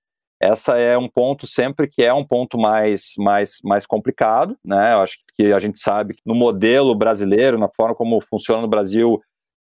essa 0.43 0.79
é 0.79 0.97
um 0.97 1.07
ponto 1.07 1.47
sempre 1.47 1.87
que 1.87 2.03
é 2.03 2.15
um 2.15 2.27
ponto 2.27 2.57
mais, 2.57 3.13
mais, 3.19 3.59
mais 3.63 3.85
complicado, 3.85 4.57
né? 4.65 4.95
Eu 4.95 5.03
acho 5.03 5.19
que 5.37 5.53
a 5.53 5.59
gente 5.59 5.79
sabe 5.79 6.15
que 6.15 6.23
no 6.25 6.35
modelo 6.35 6.95
brasileiro, 6.95 7.59
na 7.59 7.69
forma 7.69 7.95
como 7.95 8.19
funciona 8.23 8.63
no 8.63 8.69
Brasil, 8.69 9.21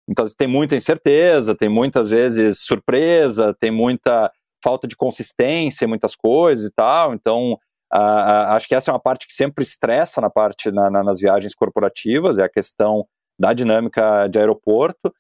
então 0.10 0.26
tem 0.38 0.48
muita 0.48 0.78
incerteza, 0.78 1.54
tem 1.54 1.68
muitas 1.68 2.10
vezes 2.10 2.62
surpresa, 2.62 3.54
tem 3.60 3.72
muita 3.72 4.32
falta 4.63 4.88
de 4.88 4.96
consistência 4.96 5.86
em 5.86 5.88
muitas 5.88 6.16
coisas 6.16 6.66
e 6.66 6.72
tal. 6.72 7.13
Então, 7.13 7.54
uh, 7.94 8.50
acho 8.50 8.68
que 8.68 8.75
essa 8.75 8.92
é 8.92 8.94
uma 8.94 9.00
parte 9.00 9.28
que 9.28 9.34
sempre 9.34 9.63
estressa 9.63 10.22
na 10.22 10.30
parte 10.30 10.72
na, 10.72 10.89
na, 10.89 11.04
nas 11.04 11.20
viagens 11.20 11.54
corporativas, 11.54 12.38
é 12.38 12.44
a 12.44 12.50
questão 12.50 13.06
da 13.39 13.54
dinâmica 13.54 14.28
de 14.28 14.38
aeroporto. 14.38 15.13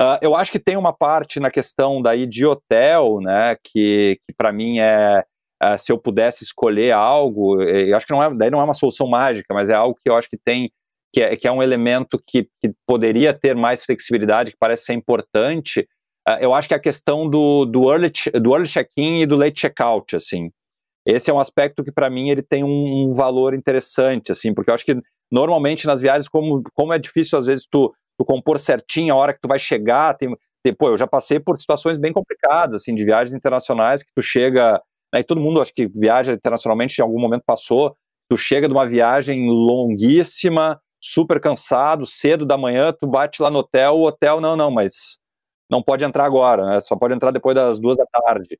Uh, 0.00 0.18
eu 0.20 0.34
acho 0.34 0.50
que 0.50 0.58
tem 0.58 0.76
uma 0.76 0.92
parte 0.92 1.38
na 1.38 1.50
questão 1.50 2.00
daí 2.00 2.26
de 2.26 2.44
hotel, 2.46 3.20
né, 3.20 3.56
que, 3.62 4.18
que 4.26 4.34
para 4.36 4.52
mim 4.52 4.78
é, 4.78 5.24
é, 5.62 5.78
se 5.78 5.92
eu 5.92 5.98
pudesse 5.98 6.42
escolher 6.42 6.92
algo, 6.92 7.62
eu 7.62 7.96
acho 7.96 8.04
que 8.04 8.12
não 8.12 8.22
é, 8.22 8.34
daí 8.34 8.50
não 8.50 8.60
é 8.60 8.64
uma 8.64 8.74
solução 8.74 9.06
mágica, 9.06 9.54
mas 9.54 9.68
é 9.68 9.74
algo 9.74 9.96
que 10.02 10.10
eu 10.10 10.16
acho 10.16 10.28
que 10.28 10.36
tem, 10.36 10.72
que 11.14 11.22
é, 11.22 11.36
que 11.36 11.46
é 11.46 11.52
um 11.52 11.62
elemento 11.62 12.20
que, 12.26 12.48
que 12.60 12.74
poderia 12.84 13.32
ter 13.32 13.54
mais 13.54 13.84
flexibilidade, 13.84 14.50
que 14.50 14.56
parece 14.58 14.86
ser 14.86 14.94
importante, 14.94 15.86
eu 16.40 16.54
acho 16.54 16.68
que 16.68 16.74
é 16.74 16.76
a 16.76 16.80
questão 16.80 17.28
do, 17.28 17.64
do 17.64 17.90
early, 17.90 18.12
do 18.40 18.52
early 18.52 18.68
check-in 18.68 19.22
e 19.22 19.26
do 19.26 19.36
late 19.36 19.60
check-out, 19.60 20.16
assim. 20.16 20.50
Esse 21.04 21.30
é 21.30 21.34
um 21.34 21.40
aspecto 21.40 21.82
que 21.82 21.90
para 21.90 22.08
mim 22.08 22.30
ele 22.30 22.42
tem 22.42 22.62
um, 22.62 23.08
um 23.08 23.12
valor 23.12 23.54
interessante, 23.54 24.30
assim, 24.30 24.54
porque 24.54 24.70
eu 24.70 24.74
acho 24.74 24.84
que 24.84 24.96
normalmente 25.30 25.86
nas 25.86 26.00
viagens, 26.00 26.28
como, 26.28 26.62
como 26.74 26.92
é 26.92 26.98
difícil 26.98 27.38
às 27.38 27.46
vezes 27.46 27.66
tu, 27.68 27.92
tu 28.16 28.24
compor 28.24 28.58
certinho 28.58 29.14
a 29.14 29.16
hora 29.16 29.34
que 29.34 29.40
tu 29.40 29.48
vai 29.48 29.58
chegar, 29.58 30.14
tem, 30.14 30.36
tem, 30.62 30.72
pô, 30.72 30.88
eu 30.88 30.96
já 30.96 31.06
passei 31.06 31.40
por 31.40 31.58
situações 31.58 31.98
bem 31.98 32.12
complicadas, 32.12 32.82
assim, 32.82 32.94
de 32.94 33.04
viagens 33.04 33.34
internacionais, 33.34 34.02
que 34.02 34.12
tu 34.14 34.22
chega, 34.22 34.80
né, 35.12 35.20
e 35.20 35.24
todo 35.24 35.40
mundo 35.40 35.60
acho 35.60 35.72
que 35.72 35.88
viaja 35.88 36.32
internacionalmente 36.32 37.00
em 37.00 37.02
algum 37.02 37.20
momento 37.20 37.42
passou, 37.44 37.96
tu 38.28 38.36
chega 38.36 38.68
de 38.68 38.74
uma 38.74 38.86
viagem 38.86 39.50
longuíssima, 39.50 40.80
super 41.00 41.40
cansado, 41.40 42.06
cedo 42.06 42.46
da 42.46 42.56
manhã, 42.56 42.92
tu 42.92 43.08
bate 43.08 43.42
lá 43.42 43.50
no 43.50 43.58
hotel, 43.58 43.96
o 43.96 44.06
hotel, 44.06 44.40
não, 44.40 44.54
não, 44.54 44.70
mas 44.70 45.18
não 45.72 45.82
pode 45.82 46.04
entrar 46.04 46.26
agora, 46.26 46.66
né, 46.66 46.80
só 46.82 46.94
pode 46.94 47.14
entrar 47.14 47.30
depois 47.30 47.54
das 47.54 47.78
duas 47.78 47.96
da 47.96 48.04
tarde. 48.04 48.58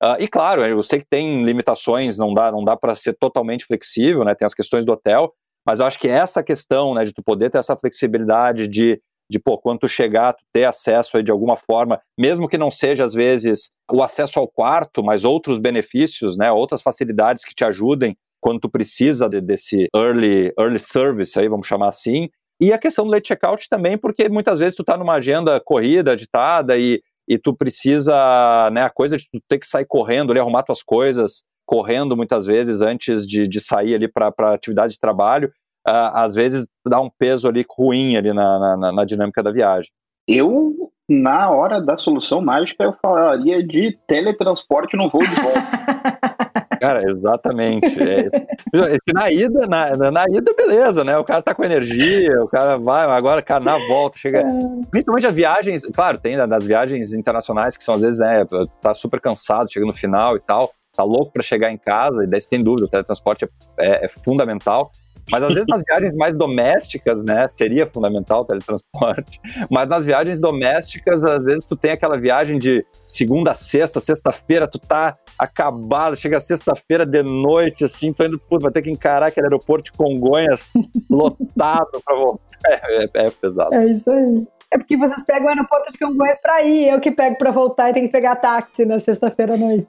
Uh, 0.00 0.16
e 0.20 0.28
claro, 0.28 0.64
eu 0.64 0.82
sei 0.82 1.00
que 1.00 1.06
tem 1.08 1.42
limitações, 1.44 2.16
não 2.16 2.32
dá, 2.32 2.52
não 2.52 2.64
dá 2.64 2.76
para 2.76 2.94
ser 2.94 3.14
totalmente 3.14 3.64
flexível, 3.64 4.24
né? 4.24 4.34
Tem 4.34 4.44
as 4.44 4.54
questões 4.54 4.84
do 4.84 4.92
hotel, 4.92 5.32
mas 5.64 5.78
eu 5.78 5.86
acho 5.86 5.98
que 5.98 6.08
essa 6.08 6.42
questão, 6.42 6.94
né, 6.94 7.04
de 7.04 7.12
tu 7.12 7.22
poder 7.22 7.50
ter 7.50 7.58
essa 7.58 7.76
flexibilidade 7.76 8.66
de, 8.66 9.00
de 9.30 9.38
pô, 9.38 9.56
quando 9.58 9.80
tu 9.80 9.88
chegar, 9.88 10.32
tu 10.32 10.44
ter 10.52 10.64
acesso 10.64 11.16
aí 11.16 11.22
de 11.22 11.30
alguma 11.30 11.56
forma, 11.56 12.00
mesmo 12.18 12.48
que 12.48 12.58
não 12.58 12.70
seja 12.70 13.04
às 13.04 13.14
vezes 13.14 13.70
o 13.92 14.02
acesso 14.02 14.40
ao 14.40 14.48
quarto, 14.48 15.04
mas 15.04 15.24
outros 15.24 15.58
benefícios, 15.58 16.36
né, 16.36 16.50
outras 16.50 16.82
facilidades 16.82 17.44
que 17.44 17.54
te 17.54 17.64
ajudem 17.64 18.16
quando 18.40 18.58
tu 18.58 18.68
precisa 18.68 19.28
de, 19.28 19.40
desse 19.40 19.86
early, 19.94 20.52
early 20.58 20.80
service 20.80 21.38
aí, 21.38 21.48
vamos 21.48 21.66
chamar 21.66 21.88
assim. 21.88 22.28
E 22.62 22.72
a 22.72 22.78
questão 22.78 23.04
do 23.04 23.10
late 23.10 23.26
checkout 23.26 23.68
também, 23.68 23.98
porque 23.98 24.28
muitas 24.28 24.60
vezes 24.60 24.76
tu 24.76 24.84
tá 24.84 24.96
numa 24.96 25.14
agenda 25.14 25.60
corrida, 25.60 26.12
agitada 26.12 26.78
e, 26.78 27.02
e 27.28 27.36
tu 27.36 27.52
precisa, 27.52 28.70
né, 28.70 28.84
a 28.84 28.88
coisa 28.88 29.16
de 29.16 29.24
tu 29.28 29.40
ter 29.48 29.58
que 29.58 29.66
sair 29.66 29.84
correndo 29.84 30.30
ali, 30.30 30.38
arrumar 30.38 30.62
tuas 30.62 30.80
coisas, 30.80 31.42
correndo 31.66 32.16
muitas 32.16 32.46
vezes 32.46 32.80
antes 32.80 33.26
de, 33.26 33.48
de 33.48 33.60
sair 33.60 33.96
ali 33.96 34.06
para 34.06 34.32
atividade 34.54 34.92
de 34.92 35.00
trabalho, 35.00 35.48
uh, 35.88 36.14
às 36.14 36.34
vezes 36.34 36.68
dá 36.86 37.00
um 37.00 37.10
peso 37.10 37.48
ali 37.48 37.66
ruim 37.68 38.16
ali 38.16 38.32
na, 38.32 38.76
na, 38.76 38.92
na 38.92 39.04
dinâmica 39.04 39.42
da 39.42 39.50
viagem. 39.50 39.90
Eu, 40.28 40.91
na 41.08 41.50
hora 41.50 41.80
da 41.80 41.96
solução 41.96 42.40
mágica, 42.40 42.84
eu 42.84 42.92
falaria 42.92 43.62
de 43.62 43.98
teletransporte 44.06 44.96
no 44.96 45.08
voo 45.08 45.22
de 45.22 45.34
volta. 45.34 45.62
Cara, 46.80 47.04
exatamente. 47.04 47.96
É, 48.02 48.28
na 49.14 49.30
ida, 49.30 49.68
na, 49.68 50.10
na 50.10 50.24
ida, 50.28 50.52
beleza, 50.52 51.04
né? 51.04 51.16
O 51.16 51.22
cara 51.22 51.40
tá 51.40 51.54
com 51.54 51.62
energia, 51.62 52.42
o 52.42 52.48
cara 52.48 52.76
vai, 52.76 53.06
agora, 53.06 53.40
cara, 53.40 53.62
na 53.62 53.78
volta, 53.86 54.18
chega. 54.18 54.40
É. 54.40 54.44
Principalmente 54.90 55.28
as 55.28 55.34
viagens, 55.34 55.86
claro, 55.94 56.18
tem 56.18 56.36
das 56.36 56.64
viagens 56.64 57.12
internacionais 57.12 57.76
que 57.76 57.84
são 57.84 57.94
às 57.94 58.00
vezes, 58.00 58.18
né, 58.18 58.44
tá 58.80 58.92
super 58.94 59.20
cansado, 59.20 59.72
chega 59.72 59.86
no 59.86 59.94
final 59.94 60.36
e 60.36 60.40
tal 60.40 60.72
tá 60.94 61.02
louco 61.02 61.32
para 61.32 61.42
chegar 61.42 61.72
em 61.72 61.78
casa, 61.78 62.22
e 62.22 62.26
daí 62.26 62.40
sem 62.40 62.62
dúvida 62.62 62.84
o 62.84 62.88
teletransporte 62.88 63.44
é, 63.44 63.48
é, 63.78 64.04
é 64.04 64.08
fundamental. 64.08 64.92
Mas 65.30 65.42
às 65.42 65.54
vezes 65.54 65.66
nas 65.68 65.82
viagens 65.86 66.14
mais 66.14 66.34
domésticas, 66.34 67.22
né, 67.22 67.46
seria 67.56 67.86
fundamental 67.86 68.42
o 68.42 68.44
teletransporte. 68.44 69.40
Mas 69.70 69.88
nas 69.88 70.04
viagens 70.04 70.40
domésticas, 70.40 71.24
às 71.24 71.44
vezes 71.44 71.64
tu 71.64 71.76
tem 71.76 71.92
aquela 71.92 72.18
viagem 72.18 72.58
de 72.58 72.84
segunda 73.06 73.52
a 73.52 73.54
sexta, 73.54 74.00
sexta-feira, 74.00 74.68
tu 74.68 74.78
tá 74.78 75.16
acabado, 75.38 76.16
chega 76.16 76.40
sexta-feira 76.40 77.06
de 77.06 77.22
noite, 77.22 77.84
assim, 77.84 78.12
tu 78.12 78.24
indo, 78.24 78.38
puto, 78.38 78.62
vai 78.62 78.72
ter 78.72 78.82
que 78.82 78.90
encarar 78.90 79.26
aquele 79.26 79.46
aeroporto 79.46 79.90
de 79.90 79.96
Congonhas 79.96 80.68
lotado 81.08 82.02
pra 82.04 82.16
voltar. 82.16 82.42
É, 82.66 83.04
é, 83.04 83.08
é 83.14 83.30
pesado. 83.30 83.74
É 83.74 83.86
isso 83.86 84.10
aí. 84.10 84.46
É 84.72 84.78
porque 84.78 84.96
vocês 84.96 85.24
pegam 85.24 85.46
o 85.46 85.48
aeroporto 85.50 85.92
de 85.92 85.98
Congonhas 85.98 86.40
pra 86.40 86.62
ir, 86.62 86.88
eu 86.88 87.00
que 87.00 87.10
pego 87.10 87.36
pra 87.36 87.50
voltar 87.50 87.90
e 87.90 87.92
tenho 87.92 88.06
que 88.06 88.12
pegar 88.12 88.36
táxi 88.36 88.86
na 88.86 88.98
sexta-feira 88.98 89.54
à 89.54 89.56
noite. 89.56 89.88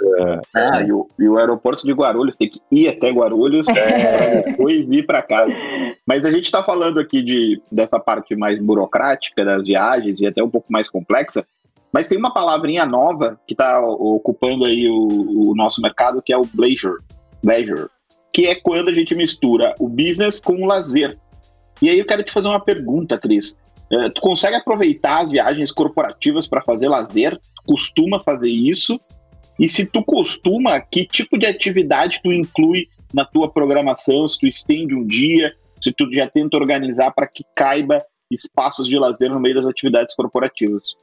É, 0.00 0.40
ah, 0.54 0.82
e 0.82 0.92
o, 0.92 1.08
e 1.18 1.28
o, 1.28 1.38
aeroporto 1.38 1.86
de 1.86 1.92
Guarulhos 1.92 2.36
tem 2.36 2.48
que 2.48 2.60
ir 2.70 2.88
até 2.88 3.10
Guarulhos 3.10 3.66
é. 3.68 3.72
para 4.16 4.42
depois 4.42 4.88
ir 4.90 5.06
para 5.06 5.22
casa. 5.22 5.52
Mas 6.06 6.24
a 6.24 6.30
gente 6.30 6.44
está 6.44 6.62
falando 6.62 7.00
aqui 7.00 7.22
de, 7.22 7.60
dessa 7.70 7.98
parte 7.98 8.36
mais 8.36 8.60
burocrática 8.60 9.44
das 9.44 9.66
viagens 9.66 10.20
e 10.20 10.26
até 10.26 10.42
um 10.42 10.50
pouco 10.50 10.72
mais 10.72 10.88
complexa. 10.88 11.44
Mas 11.92 12.08
tem 12.08 12.18
uma 12.18 12.32
palavrinha 12.32 12.84
nova 12.84 13.40
que 13.46 13.54
está 13.54 13.80
ocupando 13.80 14.64
aí 14.64 14.88
o, 14.88 15.50
o, 15.50 15.54
nosso 15.56 15.80
mercado, 15.80 16.22
que 16.22 16.32
é 16.32 16.38
o 16.38 16.46
leisure, 16.56 17.00
leisure, 17.42 17.88
que 18.32 18.46
é 18.46 18.54
quando 18.54 18.88
a 18.88 18.92
gente 18.92 19.14
mistura 19.14 19.74
o 19.78 19.88
business 19.88 20.38
com 20.38 20.54
o 20.62 20.66
lazer. 20.66 21.18
E 21.80 21.88
aí 21.88 21.98
eu 21.98 22.06
quero 22.06 22.22
te 22.22 22.32
fazer 22.32 22.48
uma 22.48 22.60
pergunta, 22.60 23.16
Cris. 23.16 23.56
É, 23.90 24.10
tu 24.10 24.20
consegue 24.20 24.56
aproveitar 24.56 25.24
as 25.24 25.30
viagens 25.30 25.72
corporativas 25.72 26.46
para 26.46 26.60
fazer 26.60 26.88
lazer? 26.88 27.36
Tu 27.38 27.62
costuma 27.66 28.20
fazer 28.20 28.50
isso? 28.50 29.00
E 29.58 29.68
se 29.68 29.86
tu 29.86 30.04
costuma, 30.04 30.80
que 30.80 31.04
tipo 31.04 31.38
de 31.38 31.46
atividade 31.46 32.20
tu 32.22 32.32
inclui 32.32 32.88
na 33.12 33.24
tua 33.24 33.50
programação, 33.50 34.28
se 34.28 34.38
tu 34.38 34.46
estende 34.46 34.94
um 34.94 35.06
dia, 35.06 35.52
se 35.80 35.92
tu 35.92 36.10
já 36.12 36.28
tenta 36.28 36.56
organizar 36.56 37.12
para 37.12 37.26
que 37.26 37.44
caiba 37.56 38.02
espaços 38.30 38.86
de 38.86 38.98
lazer 38.98 39.30
no 39.30 39.40
meio 39.40 39.54
das 39.54 39.66
atividades 39.66 40.14
corporativas. 40.14 40.94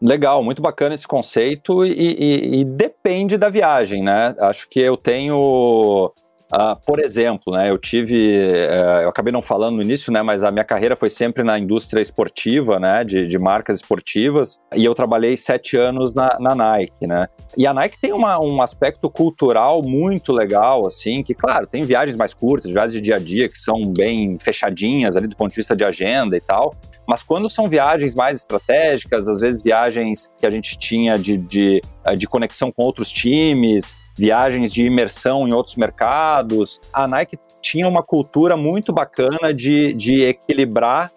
Legal, 0.00 0.44
muito 0.44 0.62
bacana 0.62 0.94
esse 0.94 1.08
conceito 1.08 1.84
e, 1.84 1.90
e, 1.90 2.60
e 2.60 2.64
depende 2.64 3.36
da 3.36 3.50
viagem, 3.50 4.02
né? 4.02 4.34
Acho 4.38 4.68
que 4.68 4.78
eu 4.78 4.96
tenho 4.96 6.12
Uh, 6.52 6.74
por 6.86 6.98
exemplo, 6.98 7.52
né, 7.52 7.68
eu 7.70 7.76
tive, 7.76 8.38
uh, 8.38 9.02
eu 9.02 9.10
acabei 9.10 9.30
não 9.30 9.42
falando 9.42 9.76
no 9.76 9.82
início, 9.82 10.10
né, 10.10 10.22
mas 10.22 10.42
a 10.42 10.50
minha 10.50 10.64
carreira 10.64 10.96
foi 10.96 11.10
sempre 11.10 11.42
na 11.42 11.58
indústria 11.58 12.00
esportiva, 12.00 12.80
né, 12.80 13.04
de, 13.04 13.26
de 13.26 13.38
marcas 13.38 13.76
esportivas, 13.76 14.58
e 14.74 14.82
eu 14.82 14.94
trabalhei 14.94 15.36
sete 15.36 15.76
anos 15.76 16.14
na, 16.14 16.38
na 16.40 16.54
Nike, 16.54 17.06
né. 17.06 17.28
E 17.54 17.66
a 17.66 17.74
Nike 17.74 17.98
tem 18.00 18.14
uma, 18.14 18.40
um 18.40 18.62
aspecto 18.62 19.10
cultural 19.10 19.82
muito 19.82 20.32
legal, 20.32 20.86
assim, 20.86 21.22
que, 21.22 21.34
claro, 21.34 21.66
tem 21.66 21.84
viagens 21.84 22.16
mais 22.16 22.32
curtas, 22.32 22.70
viagens 22.70 22.94
de 22.94 23.00
dia 23.02 23.16
a 23.16 23.18
dia, 23.18 23.46
que 23.46 23.58
são 23.58 23.82
bem 23.82 24.38
fechadinhas 24.40 25.16
ali 25.16 25.28
do 25.28 25.36
ponto 25.36 25.50
de 25.50 25.56
vista 25.56 25.76
de 25.76 25.84
agenda 25.84 26.34
e 26.34 26.40
tal, 26.40 26.74
mas 27.06 27.22
quando 27.22 27.48
são 27.48 27.68
viagens 27.68 28.14
mais 28.14 28.38
estratégicas, 28.38 29.28
às 29.28 29.40
vezes 29.40 29.62
viagens 29.62 30.30
que 30.38 30.46
a 30.46 30.50
gente 30.50 30.78
tinha 30.78 31.18
de, 31.18 31.38
de, 31.38 31.82
de 32.16 32.26
conexão 32.26 32.70
com 32.70 32.82
outros 32.82 33.10
times, 33.10 33.96
viagens 34.18 34.72
de 34.72 34.84
imersão 34.84 35.46
em 35.46 35.52
outros 35.52 35.76
mercados. 35.76 36.80
A 36.92 37.06
Nike 37.06 37.38
tinha 37.62 37.86
uma 37.88 38.02
cultura 38.02 38.56
muito 38.56 38.92
bacana 38.92 39.54
de, 39.54 39.92
de 39.94 40.24
equilibrar 40.24 41.12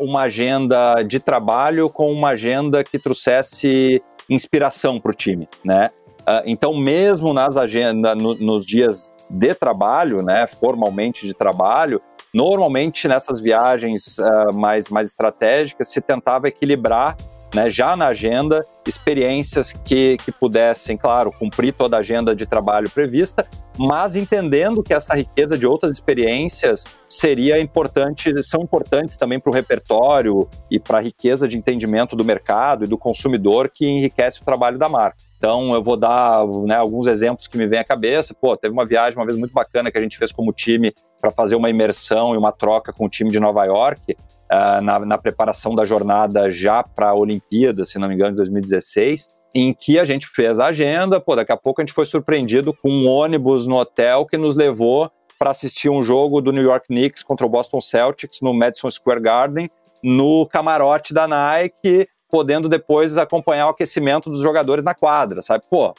uma 0.00 0.22
agenda 0.22 1.02
de 1.02 1.20
trabalho 1.20 1.90
com 1.90 2.10
uma 2.10 2.30
agenda 2.30 2.82
que 2.82 2.98
trouxesse 2.98 4.02
inspiração 4.30 4.98
para 4.98 5.10
o 5.10 5.14
time, 5.14 5.46
né? 5.62 5.90
Uh, 6.22 6.40
então, 6.46 6.74
mesmo 6.74 7.34
nas 7.34 7.58
agendas, 7.58 8.16
no, 8.16 8.34
nos 8.34 8.64
dias 8.64 9.12
de 9.28 9.54
trabalho, 9.54 10.22
né, 10.22 10.46
formalmente 10.46 11.26
de 11.26 11.34
trabalho, 11.34 12.00
normalmente 12.32 13.06
nessas 13.06 13.38
viagens 13.40 14.16
uh, 14.16 14.54
mais, 14.54 14.88
mais 14.88 15.08
estratégicas 15.08 15.92
se 15.92 16.00
tentava 16.00 16.48
equilibrar 16.48 17.14
né, 17.54 17.70
já 17.70 17.96
na 17.96 18.08
agenda, 18.08 18.66
experiências 18.86 19.72
que, 19.84 20.16
que 20.18 20.32
pudessem, 20.32 20.96
claro, 20.96 21.32
cumprir 21.32 21.72
toda 21.72 21.96
a 21.96 22.00
agenda 22.00 22.34
de 22.34 22.44
trabalho 22.44 22.90
prevista, 22.90 23.46
mas 23.78 24.16
entendendo 24.16 24.82
que 24.82 24.92
essa 24.92 25.14
riqueza 25.14 25.56
de 25.56 25.66
outras 25.66 25.92
experiências 25.92 26.84
seria 27.08 27.60
importante, 27.60 28.42
são 28.42 28.62
importantes 28.62 29.16
também 29.16 29.38
para 29.38 29.50
o 29.50 29.54
repertório 29.54 30.48
e 30.70 30.78
para 30.80 30.98
a 30.98 31.00
riqueza 31.00 31.46
de 31.46 31.56
entendimento 31.56 32.16
do 32.16 32.24
mercado 32.24 32.84
e 32.84 32.88
do 32.88 32.98
consumidor 32.98 33.70
que 33.70 33.86
enriquece 33.86 34.42
o 34.42 34.44
trabalho 34.44 34.76
da 34.76 34.88
marca. 34.88 35.18
Então, 35.38 35.74
eu 35.74 35.82
vou 35.82 35.96
dar 35.96 36.46
né, 36.64 36.74
alguns 36.74 37.06
exemplos 37.06 37.46
que 37.46 37.56
me 37.56 37.66
vêm 37.66 37.78
à 37.78 37.84
cabeça. 37.84 38.34
Pô, 38.34 38.56
teve 38.56 38.72
uma 38.72 38.86
viagem 38.86 39.18
uma 39.18 39.26
vez 39.26 39.36
muito 39.36 39.52
bacana 39.52 39.90
que 39.90 39.98
a 39.98 40.00
gente 40.00 40.18
fez 40.18 40.32
como 40.32 40.52
time 40.52 40.92
para 41.20 41.30
fazer 41.30 41.54
uma 41.54 41.70
imersão 41.70 42.34
e 42.34 42.38
uma 42.38 42.50
troca 42.50 42.92
com 42.92 43.04
o 43.04 43.08
time 43.08 43.30
de 43.30 43.38
Nova 43.38 43.64
York 43.64 44.16
uh, 44.52 44.80
na, 44.80 44.98
na, 45.00 45.18
preparação 45.18 45.74
da 45.74 45.84
jornada 45.84 46.50
já 46.50 46.82
para 46.82 47.10
a 47.10 47.14
Olimpíada, 47.14 47.84
se 47.84 47.98
não 47.98 48.08
me 48.08 48.14
engano, 48.14 48.30
de 48.30 48.36
2016, 48.36 49.28
em 49.54 49.72
que 49.72 49.98
a 49.98 50.04
gente 50.04 50.26
fez 50.26 50.58
a 50.58 50.66
agenda, 50.66 51.20
pô, 51.20 51.36
daqui 51.36 51.52
a 51.52 51.56
pouco 51.56 51.80
a 51.80 51.84
gente 51.84 51.94
foi 51.94 52.06
surpreendido 52.06 52.74
com 52.74 52.90
um 52.90 53.06
ônibus 53.06 53.66
no 53.66 53.76
hotel 53.76 54.26
que 54.26 54.36
nos 54.36 54.56
levou 54.56 55.10
para 55.38 55.50
assistir 55.50 55.88
um 55.88 56.02
jogo 56.02 56.40
do 56.40 56.52
New 56.52 56.62
York 56.62 56.86
Knicks 56.88 57.22
contra 57.22 57.46
o 57.46 57.48
Boston 57.48 57.80
Celtics 57.80 58.40
no 58.40 58.52
Madison 58.52 58.90
Square 58.90 59.20
Garden, 59.20 59.70
no 60.02 60.46
camarote 60.46 61.14
da 61.14 61.28
Nike, 61.28 62.08
podendo 62.28 62.68
depois 62.68 63.16
acompanhar 63.16 63.66
o 63.66 63.70
aquecimento 63.70 64.28
dos 64.28 64.40
jogadores 64.40 64.82
na 64.82 64.94
quadra, 64.94 65.40
sabe? 65.40 65.64
Pô, 65.70 65.94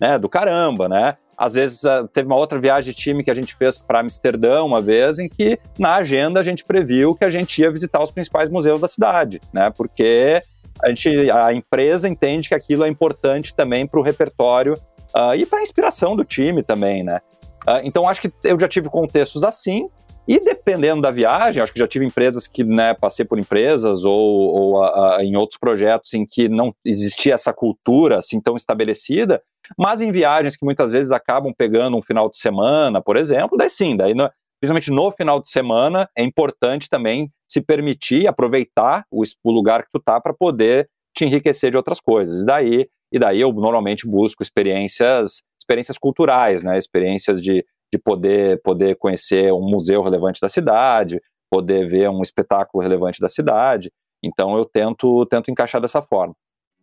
né, 0.00 0.18
do 0.18 0.28
caramba, 0.28 0.88
né? 0.88 1.16
Às 1.40 1.54
vezes 1.54 1.86
ah, 1.86 2.06
teve 2.06 2.26
uma 2.26 2.36
outra 2.36 2.58
viagem 2.58 2.92
de 2.92 3.00
time 3.00 3.24
que 3.24 3.30
a 3.30 3.34
gente 3.34 3.56
fez 3.56 3.78
para 3.78 4.00
Amsterdã 4.00 4.62
uma 4.62 4.82
vez, 4.82 5.18
em 5.18 5.26
que 5.26 5.58
na 5.78 5.94
agenda 5.94 6.38
a 6.38 6.42
gente 6.42 6.62
previu 6.62 7.14
que 7.14 7.24
a 7.24 7.30
gente 7.30 7.62
ia 7.62 7.72
visitar 7.72 8.02
os 8.02 8.10
principais 8.10 8.50
museus 8.50 8.78
da 8.78 8.86
cidade, 8.86 9.40
né? 9.50 9.72
Porque 9.74 10.42
a, 10.82 10.90
gente, 10.90 11.30
a 11.30 11.50
empresa 11.54 12.06
entende 12.06 12.46
que 12.46 12.54
aquilo 12.54 12.84
é 12.84 12.88
importante 12.88 13.54
também 13.54 13.86
para 13.86 13.98
o 13.98 14.02
repertório 14.02 14.74
uh, 15.16 15.34
e 15.34 15.46
para 15.46 15.60
a 15.60 15.62
inspiração 15.62 16.14
do 16.14 16.26
time 16.26 16.62
também, 16.62 17.02
né? 17.02 17.22
Uh, 17.66 17.80
então 17.84 18.06
acho 18.06 18.20
que 18.20 18.30
eu 18.44 18.60
já 18.60 18.68
tive 18.68 18.90
contextos 18.90 19.42
assim, 19.42 19.88
e 20.30 20.38
dependendo 20.38 21.02
da 21.02 21.10
viagem, 21.10 21.60
acho 21.60 21.72
que 21.72 21.78
já 21.80 21.88
tive 21.88 22.04
empresas 22.04 22.46
que, 22.46 22.62
né, 22.62 22.94
passei 22.94 23.24
por 23.24 23.36
empresas 23.36 24.04
ou, 24.04 24.14
ou 24.14 24.84
a, 24.84 25.16
a, 25.16 25.24
em 25.24 25.34
outros 25.34 25.58
projetos 25.58 26.14
em 26.14 26.24
que 26.24 26.48
não 26.48 26.72
existia 26.84 27.34
essa 27.34 27.52
cultura 27.52 28.18
assim 28.18 28.40
tão 28.40 28.54
estabelecida, 28.54 29.42
mas 29.76 30.00
em 30.00 30.12
viagens 30.12 30.56
que 30.56 30.64
muitas 30.64 30.92
vezes 30.92 31.10
acabam 31.10 31.52
pegando 31.52 31.96
um 31.96 32.00
final 32.00 32.30
de 32.30 32.36
semana, 32.36 33.02
por 33.02 33.16
exemplo, 33.16 33.58
daí 33.58 33.68
sim, 33.68 33.96
daí 33.96 34.14
no, 34.14 34.30
principalmente 34.60 34.92
no 34.92 35.10
final 35.10 35.40
de 35.40 35.48
semana 35.48 36.08
é 36.16 36.22
importante 36.22 36.88
também 36.88 37.28
se 37.50 37.60
permitir 37.60 38.28
aproveitar 38.28 39.04
o, 39.10 39.24
o 39.42 39.50
lugar 39.50 39.82
que 39.82 39.90
tu 39.92 39.98
tá 39.98 40.20
para 40.20 40.32
poder 40.32 40.88
te 41.12 41.24
enriquecer 41.24 41.72
de 41.72 41.76
outras 41.76 41.98
coisas. 42.00 42.42
E 42.42 42.46
daí, 42.46 42.88
e 43.10 43.18
daí 43.18 43.40
eu 43.40 43.52
normalmente 43.52 44.06
busco 44.06 44.44
experiências 44.44 45.42
experiências 45.60 45.98
culturais, 45.98 46.62
né, 46.62 46.78
experiências 46.78 47.42
de 47.42 47.64
de 47.92 47.98
poder, 47.98 48.60
poder 48.62 48.96
conhecer 48.96 49.52
um 49.52 49.62
museu 49.62 50.02
relevante 50.02 50.40
da 50.40 50.48
cidade, 50.48 51.20
poder 51.50 51.88
ver 51.88 52.08
um 52.08 52.22
espetáculo 52.22 52.82
relevante 52.82 53.20
da 53.20 53.28
cidade. 53.28 53.90
Então 54.22 54.56
eu 54.56 54.64
tento, 54.64 55.26
tento 55.26 55.50
encaixar 55.50 55.80
dessa 55.80 56.00
forma. 56.00 56.34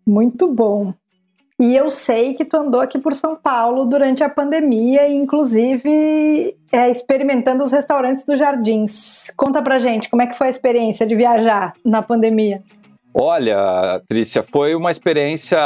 Muito 0.06 0.52
bom. 0.52 0.94
E 1.60 1.76
eu 1.76 1.90
sei 1.90 2.36
que 2.36 2.46
tu 2.46 2.56
andou 2.56 2.80
aqui 2.80 3.00
por 3.00 3.16
São 3.16 3.36
Paulo 3.36 3.86
durante 3.86 4.24
a 4.24 4.30
pandemia, 4.30 5.10
inclusive 5.10 6.56
é, 6.72 6.92
experimentando 6.92 7.64
os 7.64 7.72
restaurantes 7.72 8.24
dos 8.26 8.38
Jardins. 8.38 9.32
Conta 9.36 9.62
pra 9.62 9.80
gente 9.80 10.08
como 10.08 10.22
é 10.22 10.28
que 10.28 10.38
foi 10.38 10.48
a 10.48 10.52
experiência 10.52 11.06
de 11.06 11.16
viajar 11.16 11.74
na 11.84 12.04
pandemia. 12.04 12.62
Olha, 13.12 14.00
Trícia, 14.08 14.44
foi 14.44 14.76
uma 14.76 14.92
experiência 14.92 15.58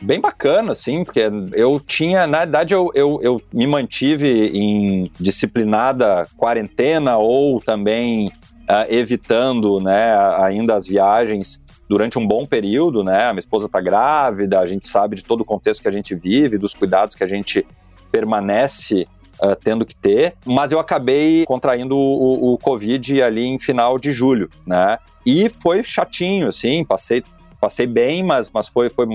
bem 0.00 0.20
bacana, 0.20 0.72
assim, 0.72 1.04
porque 1.04 1.28
eu 1.52 1.80
tinha, 1.80 2.26
na 2.26 2.40
verdade, 2.40 2.74
eu, 2.74 2.90
eu, 2.94 3.18
eu 3.22 3.42
me 3.52 3.66
mantive 3.66 4.28
em 4.28 5.10
disciplinada 5.18 6.26
quarentena 6.36 7.16
ou 7.16 7.60
também 7.60 8.28
uh, 8.28 8.86
evitando, 8.88 9.80
né, 9.80 10.16
ainda 10.42 10.76
as 10.76 10.86
viagens 10.86 11.60
durante 11.88 12.18
um 12.18 12.26
bom 12.26 12.46
período, 12.46 13.02
né, 13.02 13.24
a 13.24 13.32
minha 13.32 13.40
esposa 13.40 13.66
está 13.66 13.80
grávida, 13.80 14.60
a 14.60 14.66
gente 14.66 14.86
sabe 14.86 15.16
de 15.16 15.24
todo 15.24 15.40
o 15.40 15.44
contexto 15.44 15.82
que 15.82 15.88
a 15.88 15.92
gente 15.92 16.14
vive, 16.14 16.58
dos 16.58 16.74
cuidados 16.74 17.14
que 17.14 17.24
a 17.24 17.28
gente 17.28 17.66
permanece 18.10 19.06
Uh, 19.40 19.54
tendo 19.54 19.86
que 19.86 19.94
ter, 19.94 20.34
mas 20.44 20.72
eu 20.72 20.80
acabei 20.80 21.44
contraindo 21.46 21.96
o, 21.96 22.54
o, 22.54 22.58
Covid 22.58 23.22
ali 23.22 23.46
em 23.46 23.56
final 23.56 23.96
de 23.96 24.10
julho, 24.10 24.50
né? 24.66 24.98
E 25.24 25.48
foi 25.60 25.84
chatinho, 25.84 26.48
assim, 26.48 26.84
passei, 26.84 27.22
passei 27.60 27.86
bem, 27.86 28.24
mas, 28.24 28.50
mas 28.50 28.66
foi, 28.66 28.90
foi 28.90 29.06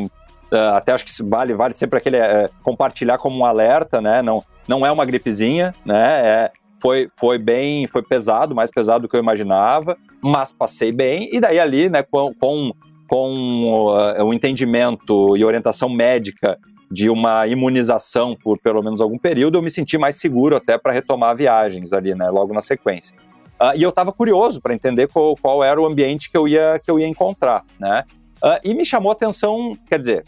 Uh, 0.51 0.75
até 0.75 0.91
acho 0.91 1.05
que 1.05 1.23
vale, 1.23 1.53
vale 1.53 1.73
sempre 1.73 1.97
aquele 1.97 2.19
uh, 2.19 2.49
compartilhar 2.61 3.17
como 3.17 3.37
um 3.37 3.45
alerta, 3.45 3.99
né? 3.99 4.21
Não, 4.21 4.43
não 4.67 4.85
é 4.85 4.91
uma 4.91 5.05
gripezinha, 5.05 5.73
né? 5.85 6.21
É, 6.25 6.51
foi, 6.83 7.09
foi 7.17 7.37
bem, 7.37 7.87
foi 7.87 8.03
pesado, 8.03 8.53
mais 8.53 8.69
pesado 8.69 9.03
do 9.03 9.09
que 9.09 9.15
eu 9.15 9.19
imaginava, 9.21 9.97
mas 10.21 10.51
passei 10.51 10.91
bem. 10.91 11.29
E 11.31 11.39
daí 11.39 11.57
ali, 11.57 11.89
né, 11.89 12.03
com, 12.03 12.33
com, 12.33 12.71
com 13.07 13.95
uh, 14.19 14.23
o 14.25 14.33
entendimento 14.33 15.37
e 15.37 15.45
orientação 15.45 15.87
médica 15.87 16.57
de 16.91 17.09
uma 17.09 17.47
imunização 17.47 18.35
por 18.35 18.59
pelo 18.59 18.83
menos 18.83 19.01
algum 19.01 19.17
período, 19.17 19.57
eu 19.57 19.61
me 19.61 19.71
senti 19.71 19.97
mais 19.97 20.17
seguro 20.17 20.57
até 20.57 20.77
para 20.77 20.91
retomar 20.91 21.35
viagens 21.35 21.93
ali, 21.93 22.13
né, 22.13 22.29
logo 22.29 22.53
na 22.53 22.61
sequência. 22.61 23.15
Uh, 23.59 23.75
e 23.77 23.81
eu 23.81 23.89
estava 23.89 24.11
curioso 24.11 24.61
para 24.61 24.73
entender 24.73 25.07
qual, 25.07 25.37
qual, 25.37 25.63
era 25.63 25.79
o 25.81 25.85
ambiente 25.85 26.29
que 26.29 26.37
eu 26.37 26.47
ia, 26.47 26.79
que 26.79 26.91
eu 26.91 26.99
ia 26.99 27.07
encontrar, 27.07 27.63
né? 27.79 28.03
Uh, 28.43 28.59
e 28.63 28.73
me 28.73 28.85
chamou 28.85 29.09
a 29.09 29.13
atenção, 29.13 29.77
quer 29.87 29.99
dizer, 29.99 30.25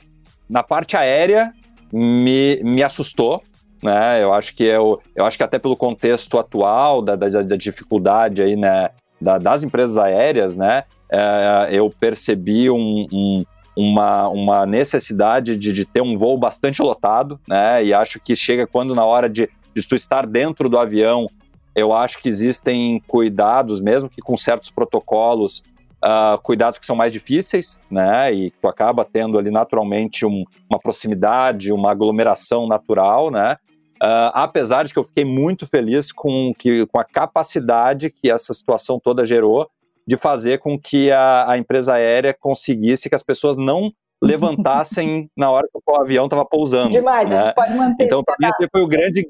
na 0.49 0.63
parte 0.63 0.95
aérea, 0.95 1.51
me, 1.91 2.61
me 2.63 2.81
assustou, 2.81 3.43
né? 3.83 4.23
Eu 4.23 4.33
acho 4.33 4.55
que 4.55 4.63
eu, 4.63 5.01
eu 5.15 5.25
acho 5.25 5.37
que 5.37 5.43
até 5.43 5.59
pelo 5.59 5.75
contexto 5.75 6.39
atual 6.39 7.01
da, 7.01 7.15
da, 7.15 7.41
da 7.41 7.55
dificuldade 7.55 8.41
aí, 8.41 8.55
né, 8.55 8.89
da, 9.19 9.37
das 9.37 9.63
empresas 9.63 9.97
aéreas, 9.97 10.55
né? 10.55 10.83
É, 11.11 11.69
eu 11.71 11.89
percebi 11.99 12.69
um, 12.69 13.05
um, 13.11 13.45
uma, 13.75 14.27
uma 14.29 14.65
necessidade 14.65 15.55
de, 15.55 15.71
de 15.71 15.85
ter 15.85 16.01
um 16.01 16.17
voo 16.17 16.37
bastante 16.37 16.81
lotado, 16.81 17.39
né? 17.47 17.83
E 17.83 17.93
acho 17.93 18.19
que 18.19 18.35
chega 18.35 18.65
quando 18.65 18.95
na 18.95 19.05
hora 19.05 19.29
de, 19.29 19.49
de 19.75 19.87
tu 19.87 19.95
estar 19.95 20.25
dentro 20.25 20.69
do 20.69 20.79
avião, 20.79 21.29
eu 21.75 21.93
acho 21.93 22.19
que 22.21 22.29
existem 22.29 23.01
cuidados, 23.07 23.81
mesmo 23.81 24.09
que 24.09 24.21
com 24.21 24.37
certos 24.37 24.71
protocolos, 24.71 25.63
uh, 26.05 26.37
cuidados 26.41 26.77
que 26.77 26.85
são 26.85 26.95
mais 26.95 27.11
difíceis, 27.11 27.79
né? 27.89 28.31
E 28.33 28.51
tu 28.51 28.67
acaba 28.67 29.03
tendo 29.03 29.37
ali 29.37 29.49
naturalmente 29.49 30.25
um, 30.25 30.43
uma 30.69 30.79
proximidade, 30.79 31.73
uma 31.73 31.91
aglomeração 31.91 32.67
natural, 32.67 33.31
né? 33.31 33.57
Uh, 33.95 34.29
apesar 34.33 34.83
de 34.83 34.93
que 34.93 34.99
eu 34.99 35.05
fiquei 35.05 35.25
muito 35.25 35.65
feliz 35.65 36.11
com, 36.11 36.53
que, 36.57 36.85
com 36.87 36.99
a 36.99 37.05
capacidade 37.05 38.11
que 38.11 38.29
essa 38.29 38.53
situação 38.53 38.99
toda 38.99 39.25
gerou 39.25 39.69
de 40.05 40.17
fazer 40.17 40.59
com 40.59 40.77
que 40.77 41.11
a, 41.11 41.51
a 41.51 41.57
empresa 41.57 41.93
aérea 41.93 42.35
conseguisse 42.37 43.09
que 43.09 43.15
as 43.15 43.23
pessoas 43.23 43.57
não 43.57 43.91
levantassem 44.21 45.29
na 45.35 45.49
hora 45.49 45.67
que 45.67 45.79
o 45.85 46.01
avião 46.01 46.25
estava 46.25 46.45
pousando. 46.45 46.91
Demais, 46.91 47.29
né? 47.29 47.37
a 47.37 47.45
gente 47.45 47.55
pode 47.55 47.73
manter. 47.73 48.05
Então, 48.05 48.23
para 48.23 48.35
mim, 48.39 48.47
esse 48.47 48.69
foi 48.71 48.81
o 48.81 48.87
grande, 48.87 49.27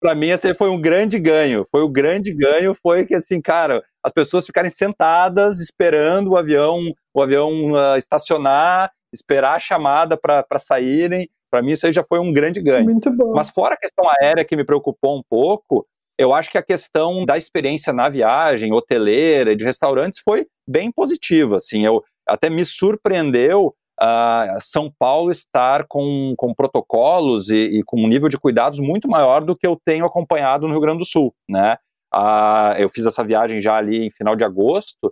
para 0.00 0.14
mim 0.14 0.28
esse 0.28 0.54
foi 0.54 0.70
um 0.70 0.80
grande 0.80 1.18
ganho. 1.18 1.66
Foi 1.70 1.82
o 1.82 1.88
grande 1.88 2.32
ganho 2.32 2.74
foi 2.74 3.04
que 3.04 3.14
assim, 3.14 3.40
cara, 3.40 3.82
as 4.08 4.12
pessoas 4.12 4.46
ficarem 4.46 4.70
sentadas 4.70 5.60
esperando 5.60 6.30
o 6.30 6.36
avião, 6.36 6.80
o 7.14 7.22
avião 7.22 7.72
uh, 7.72 7.96
estacionar, 7.96 8.90
esperar 9.12 9.56
a 9.56 9.60
chamada 9.60 10.16
para 10.16 10.58
saírem. 10.58 11.28
Para 11.50 11.62
mim 11.62 11.72
isso 11.72 11.86
aí 11.86 11.92
já 11.92 12.02
foi 12.02 12.18
um 12.18 12.32
grande 12.32 12.60
ganho. 12.60 12.84
Muito 12.84 13.10
bom. 13.14 13.32
Mas 13.34 13.50
fora 13.50 13.74
a 13.74 13.78
questão 13.78 14.04
aérea 14.08 14.44
que 14.44 14.56
me 14.56 14.64
preocupou 14.64 15.16
um 15.16 15.22
pouco, 15.28 15.86
eu 16.18 16.34
acho 16.34 16.50
que 16.50 16.58
a 16.58 16.62
questão 16.62 17.24
da 17.24 17.36
experiência 17.36 17.92
na 17.92 18.08
viagem, 18.08 18.72
hoteleira, 18.72 19.54
de 19.54 19.64
restaurantes 19.64 20.20
foi 20.20 20.46
bem 20.66 20.90
positiva, 20.90 21.56
assim, 21.56 21.84
eu 21.84 22.02
até 22.26 22.50
me 22.50 22.64
surpreendeu 22.64 23.74
uh, 24.00 24.60
São 24.60 24.92
Paulo 24.98 25.30
estar 25.30 25.86
com, 25.86 26.34
com 26.36 26.54
protocolos 26.54 27.50
e, 27.50 27.78
e, 27.78 27.82
com 27.82 28.00
um 28.00 28.08
nível 28.08 28.28
de 28.28 28.38
cuidados 28.38 28.80
muito 28.80 29.08
maior 29.08 29.44
do 29.44 29.56
que 29.56 29.66
eu 29.66 29.78
tenho 29.84 30.04
acompanhado 30.04 30.66
no 30.66 30.72
Rio 30.72 30.82
Grande 30.82 30.98
do 30.98 31.06
Sul, 31.06 31.34
né? 31.48 31.76
Uh, 32.14 32.74
eu 32.78 32.88
fiz 32.88 33.04
essa 33.04 33.22
viagem 33.22 33.60
já 33.60 33.76
ali 33.76 34.06
em 34.06 34.10
final 34.10 34.34
de 34.34 34.44
agosto 34.44 35.08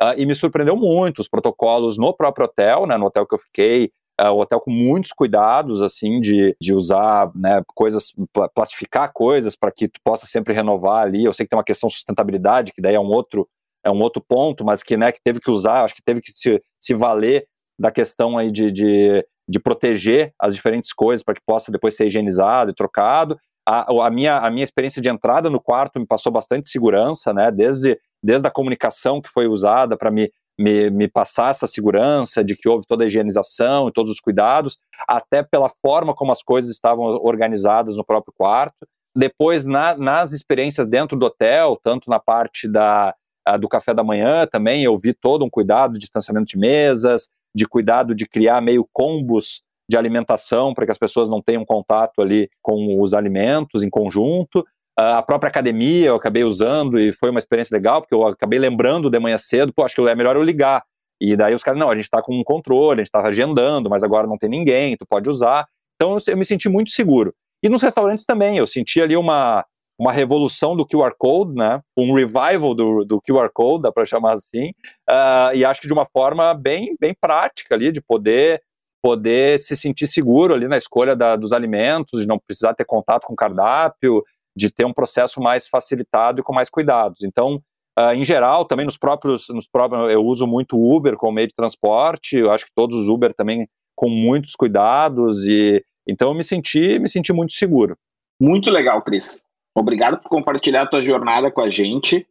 uh, 0.00 0.14
e 0.16 0.24
me 0.24 0.34
surpreendeu 0.34 0.76
muito 0.76 1.20
os 1.20 1.28
protocolos 1.28 1.98
no 1.98 2.14
próprio 2.14 2.46
hotel, 2.46 2.86
né? 2.86 2.96
No 2.96 3.06
hotel 3.06 3.26
que 3.26 3.34
eu 3.34 3.38
fiquei, 3.38 3.90
uh, 4.20 4.30
o 4.30 4.40
hotel 4.40 4.60
com 4.60 4.70
muitos 4.70 5.12
cuidados, 5.12 5.80
assim, 5.80 6.20
de, 6.20 6.56
de 6.60 6.72
usar 6.72 7.30
né, 7.34 7.62
coisas, 7.74 8.12
plastificar 8.54 9.12
coisas 9.12 9.54
para 9.54 9.70
que 9.70 9.88
tu 9.88 10.00
possa 10.02 10.26
sempre 10.26 10.54
renovar 10.54 11.04
ali. 11.04 11.24
Eu 11.24 11.32
sei 11.32 11.46
que 11.46 11.50
tem 11.50 11.58
uma 11.58 11.64
questão 11.64 11.88
de 11.88 11.94
sustentabilidade, 11.94 12.72
que 12.72 12.82
daí 12.82 12.94
é 12.94 13.00
um 13.00 13.10
outro, 13.10 13.48
é 13.84 13.90
um 13.90 14.00
outro 14.00 14.22
ponto, 14.26 14.64
mas 14.64 14.82
que, 14.82 14.96
né, 14.96 15.12
que 15.12 15.20
teve 15.22 15.40
que 15.40 15.50
usar, 15.50 15.84
acho 15.84 15.94
que 15.94 16.02
teve 16.02 16.20
que 16.20 16.32
se, 16.34 16.62
se 16.80 16.94
valer 16.94 17.46
da 17.78 17.90
questão 17.90 18.36
aí 18.36 18.50
de, 18.50 18.72
de, 18.72 19.24
de 19.48 19.60
proteger 19.60 20.32
as 20.38 20.54
diferentes 20.54 20.92
coisas 20.92 21.22
para 21.22 21.34
que 21.34 21.42
possa 21.46 21.70
depois 21.70 21.96
ser 21.96 22.06
higienizado 22.06 22.70
e 22.70 22.74
trocado. 22.74 23.38
A, 23.70 24.06
a, 24.06 24.10
minha, 24.10 24.38
a 24.38 24.50
minha 24.50 24.64
experiência 24.64 25.02
de 25.02 25.10
entrada 25.10 25.50
no 25.50 25.60
quarto 25.60 26.00
me 26.00 26.06
passou 26.06 26.32
bastante 26.32 26.70
segurança, 26.70 27.34
né? 27.34 27.50
Desde, 27.50 28.00
desde 28.22 28.48
a 28.48 28.50
comunicação 28.50 29.20
que 29.20 29.28
foi 29.28 29.46
usada 29.46 29.94
para 29.94 30.10
me, 30.10 30.32
me, 30.58 30.88
me 30.88 31.06
passar 31.06 31.50
essa 31.50 31.66
segurança 31.66 32.42
de 32.42 32.56
que 32.56 32.66
houve 32.66 32.86
toda 32.86 33.04
a 33.04 33.06
higienização 33.06 33.86
e 33.86 33.92
todos 33.92 34.10
os 34.10 34.20
cuidados, 34.20 34.78
até 35.06 35.42
pela 35.42 35.70
forma 35.82 36.14
como 36.14 36.32
as 36.32 36.42
coisas 36.42 36.70
estavam 36.70 37.04
organizadas 37.04 37.94
no 37.94 38.04
próprio 38.04 38.32
quarto. 38.34 38.88
Depois, 39.14 39.66
na, 39.66 39.94
nas 39.94 40.32
experiências 40.32 40.86
dentro 40.86 41.18
do 41.18 41.26
hotel, 41.26 41.78
tanto 41.82 42.08
na 42.08 42.18
parte 42.18 42.66
da, 42.66 43.14
do 43.60 43.68
café 43.68 43.92
da 43.92 44.02
manhã 44.02 44.46
também, 44.46 44.82
eu 44.82 44.96
vi 44.96 45.12
todo 45.12 45.44
um 45.44 45.50
cuidado 45.50 45.92
de 45.92 46.00
distanciamento 46.00 46.46
de 46.46 46.56
mesas, 46.56 47.28
de 47.54 47.66
cuidado 47.66 48.14
de 48.14 48.26
criar 48.26 48.62
meio 48.62 48.88
combos 48.94 49.62
de 49.88 49.96
alimentação 49.96 50.74
para 50.74 50.84
que 50.84 50.90
as 50.90 50.98
pessoas 50.98 51.28
não 51.28 51.40
tenham 51.40 51.64
contato 51.64 52.20
ali 52.20 52.50
com 52.62 53.00
os 53.00 53.14
alimentos 53.14 53.82
em 53.82 53.90
conjunto. 53.90 54.64
A 54.96 55.22
própria 55.22 55.48
academia 55.48 56.08
eu 56.08 56.16
acabei 56.16 56.44
usando 56.44 56.98
e 56.98 57.12
foi 57.12 57.30
uma 57.30 57.38
experiência 57.38 57.74
legal, 57.74 58.00
porque 58.02 58.14
eu 58.14 58.26
acabei 58.26 58.58
lembrando 58.58 59.08
de 59.08 59.18
manhã 59.18 59.38
cedo, 59.38 59.72
pô, 59.72 59.84
acho 59.84 59.94
que 59.94 60.00
é 60.02 60.14
melhor 60.14 60.36
eu 60.36 60.42
ligar. 60.42 60.82
E 61.20 61.36
daí 61.36 61.54
os 61.54 61.62
caras, 61.62 61.80
não, 61.80 61.90
a 61.90 61.94
gente 61.94 62.04
está 62.04 62.22
com 62.22 62.34
um 62.38 62.44
controle, 62.44 63.00
a 63.00 63.04
gente 63.04 63.08
está 63.08 63.20
agendando, 63.20 63.88
mas 63.88 64.02
agora 64.02 64.26
não 64.26 64.36
tem 64.36 64.48
ninguém, 64.48 64.96
tu 64.96 65.06
pode 65.06 65.28
usar. 65.30 65.66
Então 65.96 66.18
eu 66.26 66.36
me 66.36 66.44
senti 66.44 66.68
muito 66.68 66.90
seguro. 66.90 67.34
E 67.62 67.68
nos 67.68 67.82
restaurantes 67.82 68.24
também, 68.24 68.56
eu 68.56 68.66
senti 68.66 69.00
ali 69.00 69.16
uma, 69.16 69.64
uma 69.98 70.12
revolução 70.12 70.76
do 70.76 70.86
QR 70.86 71.12
Code, 71.18 71.54
né? 71.54 71.80
um 71.96 72.12
revival 72.12 72.72
do, 72.72 73.04
do 73.04 73.20
QR 73.20 73.50
Code, 73.52 73.82
dá 73.82 73.92
para 73.92 74.06
chamar 74.06 74.34
assim, 74.34 74.70
uh, 75.10 75.54
e 75.54 75.64
acho 75.64 75.80
que 75.80 75.88
de 75.88 75.92
uma 75.92 76.06
forma 76.06 76.54
bem, 76.54 76.94
bem 77.00 77.14
prática 77.20 77.74
ali, 77.74 77.90
de 77.90 78.00
poder 78.00 78.62
poder 79.02 79.60
se 79.60 79.76
sentir 79.76 80.06
seguro 80.06 80.54
ali 80.54 80.68
na 80.68 80.76
escolha 80.76 81.14
da, 81.14 81.36
dos 81.36 81.52
alimentos, 81.52 82.20
de 82.20 82.26
não 82.26 82.38
precisar 82.38 82.74
ter 82.74 82.84
contato 82.84 83.26
com 83.26 83.36
cardápio, 83.36 84.22
de 84.56 84.70
ter 84.70 84.84
um 84.84 84.92
processo 84.92 85.40
mais 85.40 85.68
facilitado 85.68 86.40
e 86.40 86.42
com 86.42 86.52
mais 86.52 86.68
cuidados. 86.68 87.22
Então, 87.22 87.62
uh, 87.98 88.12
em 88.14 88.24
geral, 88.24 88.64
também 88.64 88.84
nos 88.84 88.96
próprios, 88.96 89.48
nos 89.50 89.68
próprios, 89.68 90.12
eu 90.12 90.24
uso 90.24 90.46
muito 90.46 90.76
Uber 90.76 91.16
como 91.16 91.32
meio 91.32 91.48
de 91.48 91.54
transporte, 91.54 92.36
eu 92.36 92.50
acho 92.50 92.66
que 92.66 92.72
todos 92.74 92.96
os 92.96 93.08
Uber 93.08 93.32
também 93.32 93.68
com 93.94 94.08
muitos 94.08 94.54
cuidados 94.54 95.44
e 95.44 95.84
então 96.08 96.28
eu 96.30 96.34
me 96.34 96.42
senti, 96.42 96.98
me 96.98 97.08
senti 97.08 97.32
muito 97.32 97.52
seguro. 97.52 97.96
Muito 98.40 98.70
legal, 98.70 99.02
Cris. 99.02 99.44
Obrigado 99.76 100.18
por 100.18 100.28
compartilhar 100.28 100.82
a 100.82 100.86
tua 100.86 101.02
jornada 101.02 101.50
com 101.50 101.60
a 101.60 101.68
gente. 101.68 102.26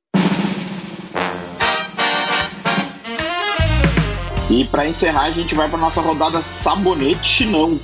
E 4.50 4.64
para 4.64 4.88
encerrar, 4.88 5.26
a 5.26 5.32
gente 5.32 5.54
vai 5.54 5.70
para 5.70 5.78
nossa 5.78 6.00
rodada 6.00 6.42
sabonete 6.42 7.46
não, 7.46 7.78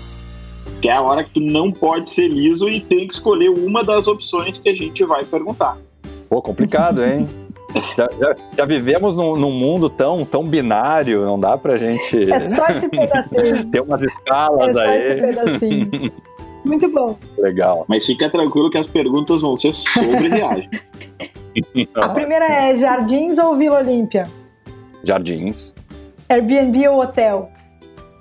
que 0.82 0.88
é 0.88 0.94
a 0.94 1.02
hora 1.02 1.24
que 1.24 1.32
tu 1.32 1.40
não 1.42 1.70
pode 1.70 2.10
ser 2.10 2.30
liso 2.30 2.70
e 2.70 2.80
tem 2.80 3.06
que 3.06 3.14
escolher 3.14 3.50
uma 3.50 3.84
das 3.84 4.08
opções 4.08 4.60
que 4.60 4.70
a 4.70 4.76
gente 4.76 5.04
vai 5.04 5.26
perguntar. 5.26 5.78
Pô, 6.30 6.42
complicado, 6.42 7.04
hein? 7.04 7.28
já, 7.98 8.08
já, 8.18 8.36
já, 8.58 8.66
vivemos 8.66 9.18
num, 9.18 9.36
num, 9.36 9.52
mundo 9.52 9.90
tão, 9.90 10.24
tão 10.24 10.46
binário, 10.46 11.26
não 11.26 11.38
dá 11.38 11.58
pra 11.58 11.78
gente. 11.78 12.32
É 12.32 12.40
só 12.40 12.68
esse 12.68 12.88
pedacinho. 12.88 13.66
Ter 13.72 13.82
umas 13.82 14.02
escalas 14.02 14.70
é 14.70 14.74
só 14.74 14.80
aí. 14.80 15.12
Esse 15.12 15.22
pedacinho. 15.22 16.14
Muito 16.64 16.88
bom. 16.88 17.18
Legal. 17.38 17.84
Mas 17.90 18.06
fica 18.06 18.30
tranquilo 18.30 18.70
que 18.70 18.78
as 18.78 18.88
perguntas 18.88 19.42
vão 19.42 19.58
ser 19.58 19.74
sobre 19.74 20.30
viagem. 20.30 20.70
A 21.96 22.08
primeira 22.08 22.46
é 22.46 22.76
Jardins 22.76 23.38
ou 23.38 23.58
Vila 23.58 23.80
Olímpia? 23.80 24.24
Jardins. 25.04 25.73
Airbnb 26.34 26.88
ou 26.88 27.00
hotel? 27.00 27.52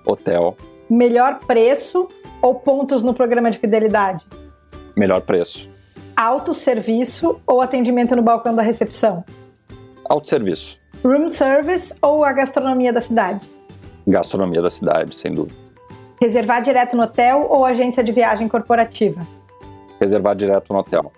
Hotel. 0.07 0.55
Melhor 0.91 1.39
preço 1.47 2.09
ou 2.43 2.57
pontos 2.57 3.03
no 3.03 3.15
programa 3.15 3.51
de 3.51 3.59
fidelidade? 3.59 4.27
Melhor 4.95 5.23
preço. 5.23 5.67
Autosserviço 6.15 7.41
ou 7.47 7.63
atendimento 7.63 8.15
no 8.15 8.21
balcão 8.21 8.55
da 8.55 8.61
recepção? 8.61 9.25
Autosserviço. 10.05 10.79
Room 11.03 11.31
service 11.31 11.95
ou 12.03 12.23
a 12.23 12.33
gastronomia 12.33 12.93
da 12.93 13.01
cidade? 13.01 13.49
Gastronomia 14.07 14.61
da 14.61 14.69
cidade, 14.69 15.19
sem 15.19 15.33
dúvida. 15.33 15.57
Reservar 16.21 16.61
direto 16.61 16.95
no 16.95 17.05
hotel 17.05 17.47
ou 17.49 17.65
agência 17.65 18.05
de 18.05 18.13
viagem 18.13 18.47
corporativa? 18.47 19.27
Reservar 19.99 20.37
direto 20.37 20.71
no 20.71 20.81
hotel. 20.81 21.11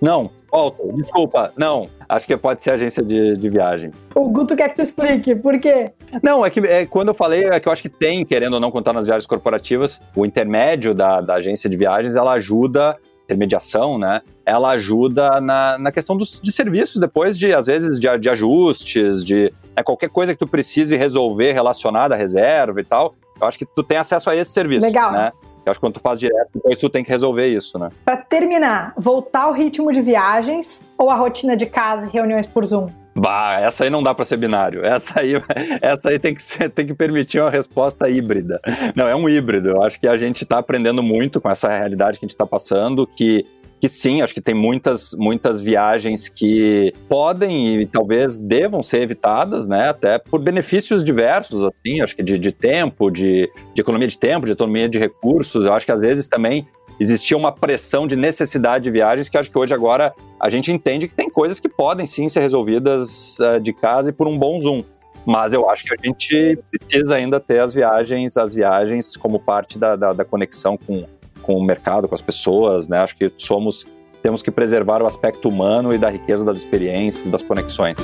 Não, 0.00 0.30
volta, 0.52 0.82
desculpa, 0.92 1.52
não. 1.56 1.88
Acho 2.06 2.26
que 2.26 2.36
pode 2.36 2.62
ser 2.62 2.72
agência 2.72 3.02
de, 3.02 3.36
de 3.36 3.48
viagem. 3.48 3.90
O 4.14 4.28
Guto 4.28 4.54
quer 4.54 4.68
que 4.68 4.76
tu 4.76 4.82
explique, 4.82 5.34
por 5.34 5.58
quê? 5.58 5.92
Não, 6.22 6.44
é 6.44 6.50
que 6.50 6.60
é, 6.60 6.84
quando 6.84 7.08
eu 7.08 7.14
falei, 7.14 7.44
é 7.44 7.58
que 7.58 7.66
eu 7.66 7.72
acho 7.72 7.80
que 7.80 7.88
tem, 7.88 8.24
querendo 8.24 8.54
ou 8.54 8.60
não 8.60 8.70
contar 8.70 8.92
nas 8.92 9.04
viagens 9.04 9.26
corporativas, 9.26 10.00
o 10.14 10.26
intermédio 10.26 10.94
da, 10.94 11.22
da 11.22 11.34
agência 11.34 11.70
de 11.70 11.76
viagens, 11.76 12.14
ela 12.14 12.32
ajuda 12.32 12.96
intermediação, 13.24 13.98
né? 13.98 14.20
Ela 14.44 14.70
ajuda 14.70 15.40
na, 15.40 15.78
na 15.78 15.92
questão 15.92 16.16
dos, 16.16 16.40
de 16.40 16.52
serviços 16.52 17.00
depois 17.00 17.38
de, 17.38 17.54
às 17.54 17.66
vezes, 17.66 17.98
de, 17.98 18.18
de 18.18 18.28
ajustes, 18.28 19.24
de 19.24 19.52
né, 19.76 19.82
qualquer 19.82 20.10
coisa 20.10 20.34
que 20.34 20.38
tu 20.38 20.46
precise 20.46 20.96
resolver 20.96 21.52
relacionada 21.52 22.14
à 22.14 22.18
reserva 22.18 22.80
e 22.80 22.84
tal. 22.84 23.14
Eu 23.40 23.46
acho 23.46 23.58
que 23.58 23.64
tu 23.64 23.82
tem 23.82 23.98
acesso 23.98 24.28
a 24.28 24.36
esse 24.36 24.50
serviço. 24.50 24.82
Legal. 24.82 25.12
Né? 25.12 25.32
Eu 25.64 25.70
acho 25.70 25.78
que 25.78 25.86
quando 25.86 25.94
tu 25.94 26.00
faz 26.00 26.18
direto, 26.18 26.50
depois 26.54 26.76
tu 26.76 26.88
tem 26.88 27.04
que 27.04 27.10
resolver 27.10 27.46
isso, 27.46 27.78
né? 27.78 27.88
Para 28.04 28.16
terminar, 28.16 28.92
voltar 28.96 29.42
ao 29.42 29.52
ritmo 29.52 29.92
de 29.92 30.00
viagens 30.00 30.84
ou 30.98 31.10
a 31.10 31.14
rotina 31.14 31.56
de 31.56 31.66
casa 31.66 32.06
e 32.06 32.10
reuniões 32.10 32.46
por 32.46 32.66
Zoom? 32.66 32.88
Bah, 33.14 33.60
essa 33.60 33.84
aí 33.84 33.90
não 33.90 34.02
dá 34.02 34.14
para 34.14 34.24
ser 34.24 34.38
binário. 34.38 34.84
Essa 34.84 35.20
aí, 35.20 35.34
essa 35.80 36.08
aí 36.08 36.18
tem 36.18 36.34
que, 36.34 36.42
ser, 36.42 36.70
tem 36.70 36.86
que 36.86 36.94
permitir 36.94 37.40
uma 37.40 37.50
resposta 37.50 38.08
híbrida. 38.08 38.60
Não, 38.96 39.06
é 39.06 39.14
um 39.14 39.28
híbrido. 39.28 39.68
Eu 39.70 39.82
acho 39.82 40.00
que 40.00 40.08
a 40.08 40.16
gente 40.16 40.44
está 40.44 40.58
aprendendo 40.58 41.02
muito 41.02 41.40
com 41.40 41.50
essa 41.50 41.68
realidade 41.68 42.18
que 42.18 42.24
a 42.24 42.26
gente 42.26 42.34
está 42.34 42.46
passando, 42.46 43.06
que 43.06 43.46
que 43.82 43.88
sim, 43.88 44.22
acho 44.22 44.32
que 44.32 44.40
tem 44.40 44.54
muitas, 44.54 45.12
muitas 45.12 45.60
viagens 45.60 46.28
que 46.28 46.94
podem 47.08 47.80
e 47.80 47.84
talvez 47.84 48.38
devam 48.38 48.80
ser 48.80 49.02
evitadas, 49.02 49.66
né? 49.66 49.88
Até 49.88 50.18
por 50.20 50.40
benefícios 50.40 51.02
diversos, 51.02 51.64
assim, 51.64 52.00
acho 52.00 52.14
que 52.14 52.22
de, 52.22 52.38
de 52.38 52.52
tempo, 52.52 53.10
de, 53.10 53.50
de 53.74 53.80
economia 53.80 54.06
de 54.06 54.16
tempo, 54.16 54.46
de 54.46 54.52
economia 54.52 54.88
de 54.88 55.00
recursos. 55.00 55.64
Eu 55.64 55.74
acho 55.74 55.84
que 55.84 55.90
às 55.90 55.98
vezes 55.98 56.28
também 56.28 56.64
existia 57.00 57.36
uma 57.36 57.50
pressão 57.50 58.06
de 58.06 58.14
necessidade 58.14 58.84
de 58.84 58.90
viagens 58.92 59.28
que 59.28 59.36
acho 59.36 59.50
que 59.50 59.58
hoje 59.58 59.74
agora 59.74 60.14
a 60.38 60.48
gente 60.48 60.70
entende 60.70 61.08
que 61.08 61.14
tem 61.16 61.28
coisas 61.28 61.58
que 61.58 61.68
podem 61.68 62.06
sim 62.06 62.28
ser 62.28 62.38
resolvidas 62.38 63.36
uh, 63.40 63.58
de 63.58 63.72
casa 63.72 64.10
e 64.10 64.12
por 64.12 64.28
um 64.28 64.38
bom 64.38 64.60
zoom. 64.60 64.84
Mas 65.26 65.52
eu 65.52 65.68
acho 65.68 65.82
que 65.82 65.92
a 65.92 66.06
gente 66.06 66.56
precisa 66.70 67.16
ainda 67.16 67.40
ter 67.40 67.58
as 67.58 67.74
viagens, 67.74 68.36
as 68.36 68.54
viagens 68.54 69.16
como 69.16 69.40
parte 69.40 69.76
da, 69.76 69.96
da, 69.96 70.12
da 70.12 70.24
conexão 70.24 70.76
com, 70.76 71.04
com 71.42 71.54
o 71.54 71.62
mercado, 71.62 72.08
com 72.08 72.14
as 72.14 72.22
pessoas, 72.22 72.88
né? 72.88 72.98
Acho 72.98 73.16
que 73.16 73.30
somos 73.36 73.84
temos 74.22 74.40
que 74.40 74.50
preservar 74.52 75.02
o 75.02 75.06
aspecto 75.06 75.48
humano 75.48 75.92
e 75.92 75.98
da 75.98 76.08
riqueza 76.08 76.44
das 76.44 76.58
experiências, 76.58 77.28
das 77.28 77.42
conexões. 77.42 77.98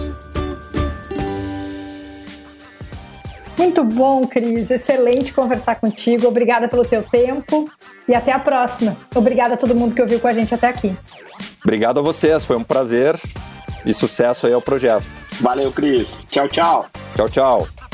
Muito 3.56 3.82
bom, 3.84 4.26
Cris. 4.26 4.70
Excelente 4.70 5.32
conversar 5.32 5.76
contigo. 5.76 6.26
Obrigada 6.26 6.68
pelo 6.68 6.84
teu 6.84 7.02
tempo 7.02 7.68
e 8.08 8.14
até 8.14 8.32
a 8.32 8.38
próxima. 8.38 8.96
Obrigada 9.14 9.54
a 9.54 9.56
todo 9.56 9.74
mundo 9.74 9.94
que 9.94 10.02
ouviu 10.02 10.20
com 10.20 10.28
a 10.28 10.32
gente 10.32 10.54
até 10.54 10.68
aqui. 10.68 10.96
Obrigado 11.62 11.98
a 11.98 12.02
vocês, 12.02 12.44
foi 12.44 12.56
um 12.56 12.64
prazer 12.64 13.18
e 13.84 13.92
sucesso 13.92 14.46
aí 14.46 14.52
ao 14.52 14.62
projeto. 14.62 15.06
Valeu, 15.40 15.72
Cris. 15.72 16.26
Tchau, 16.30 16.48
tchau. 16.48 16.86
Tchau, 17.14 17.28
tchau. 17.28 17.87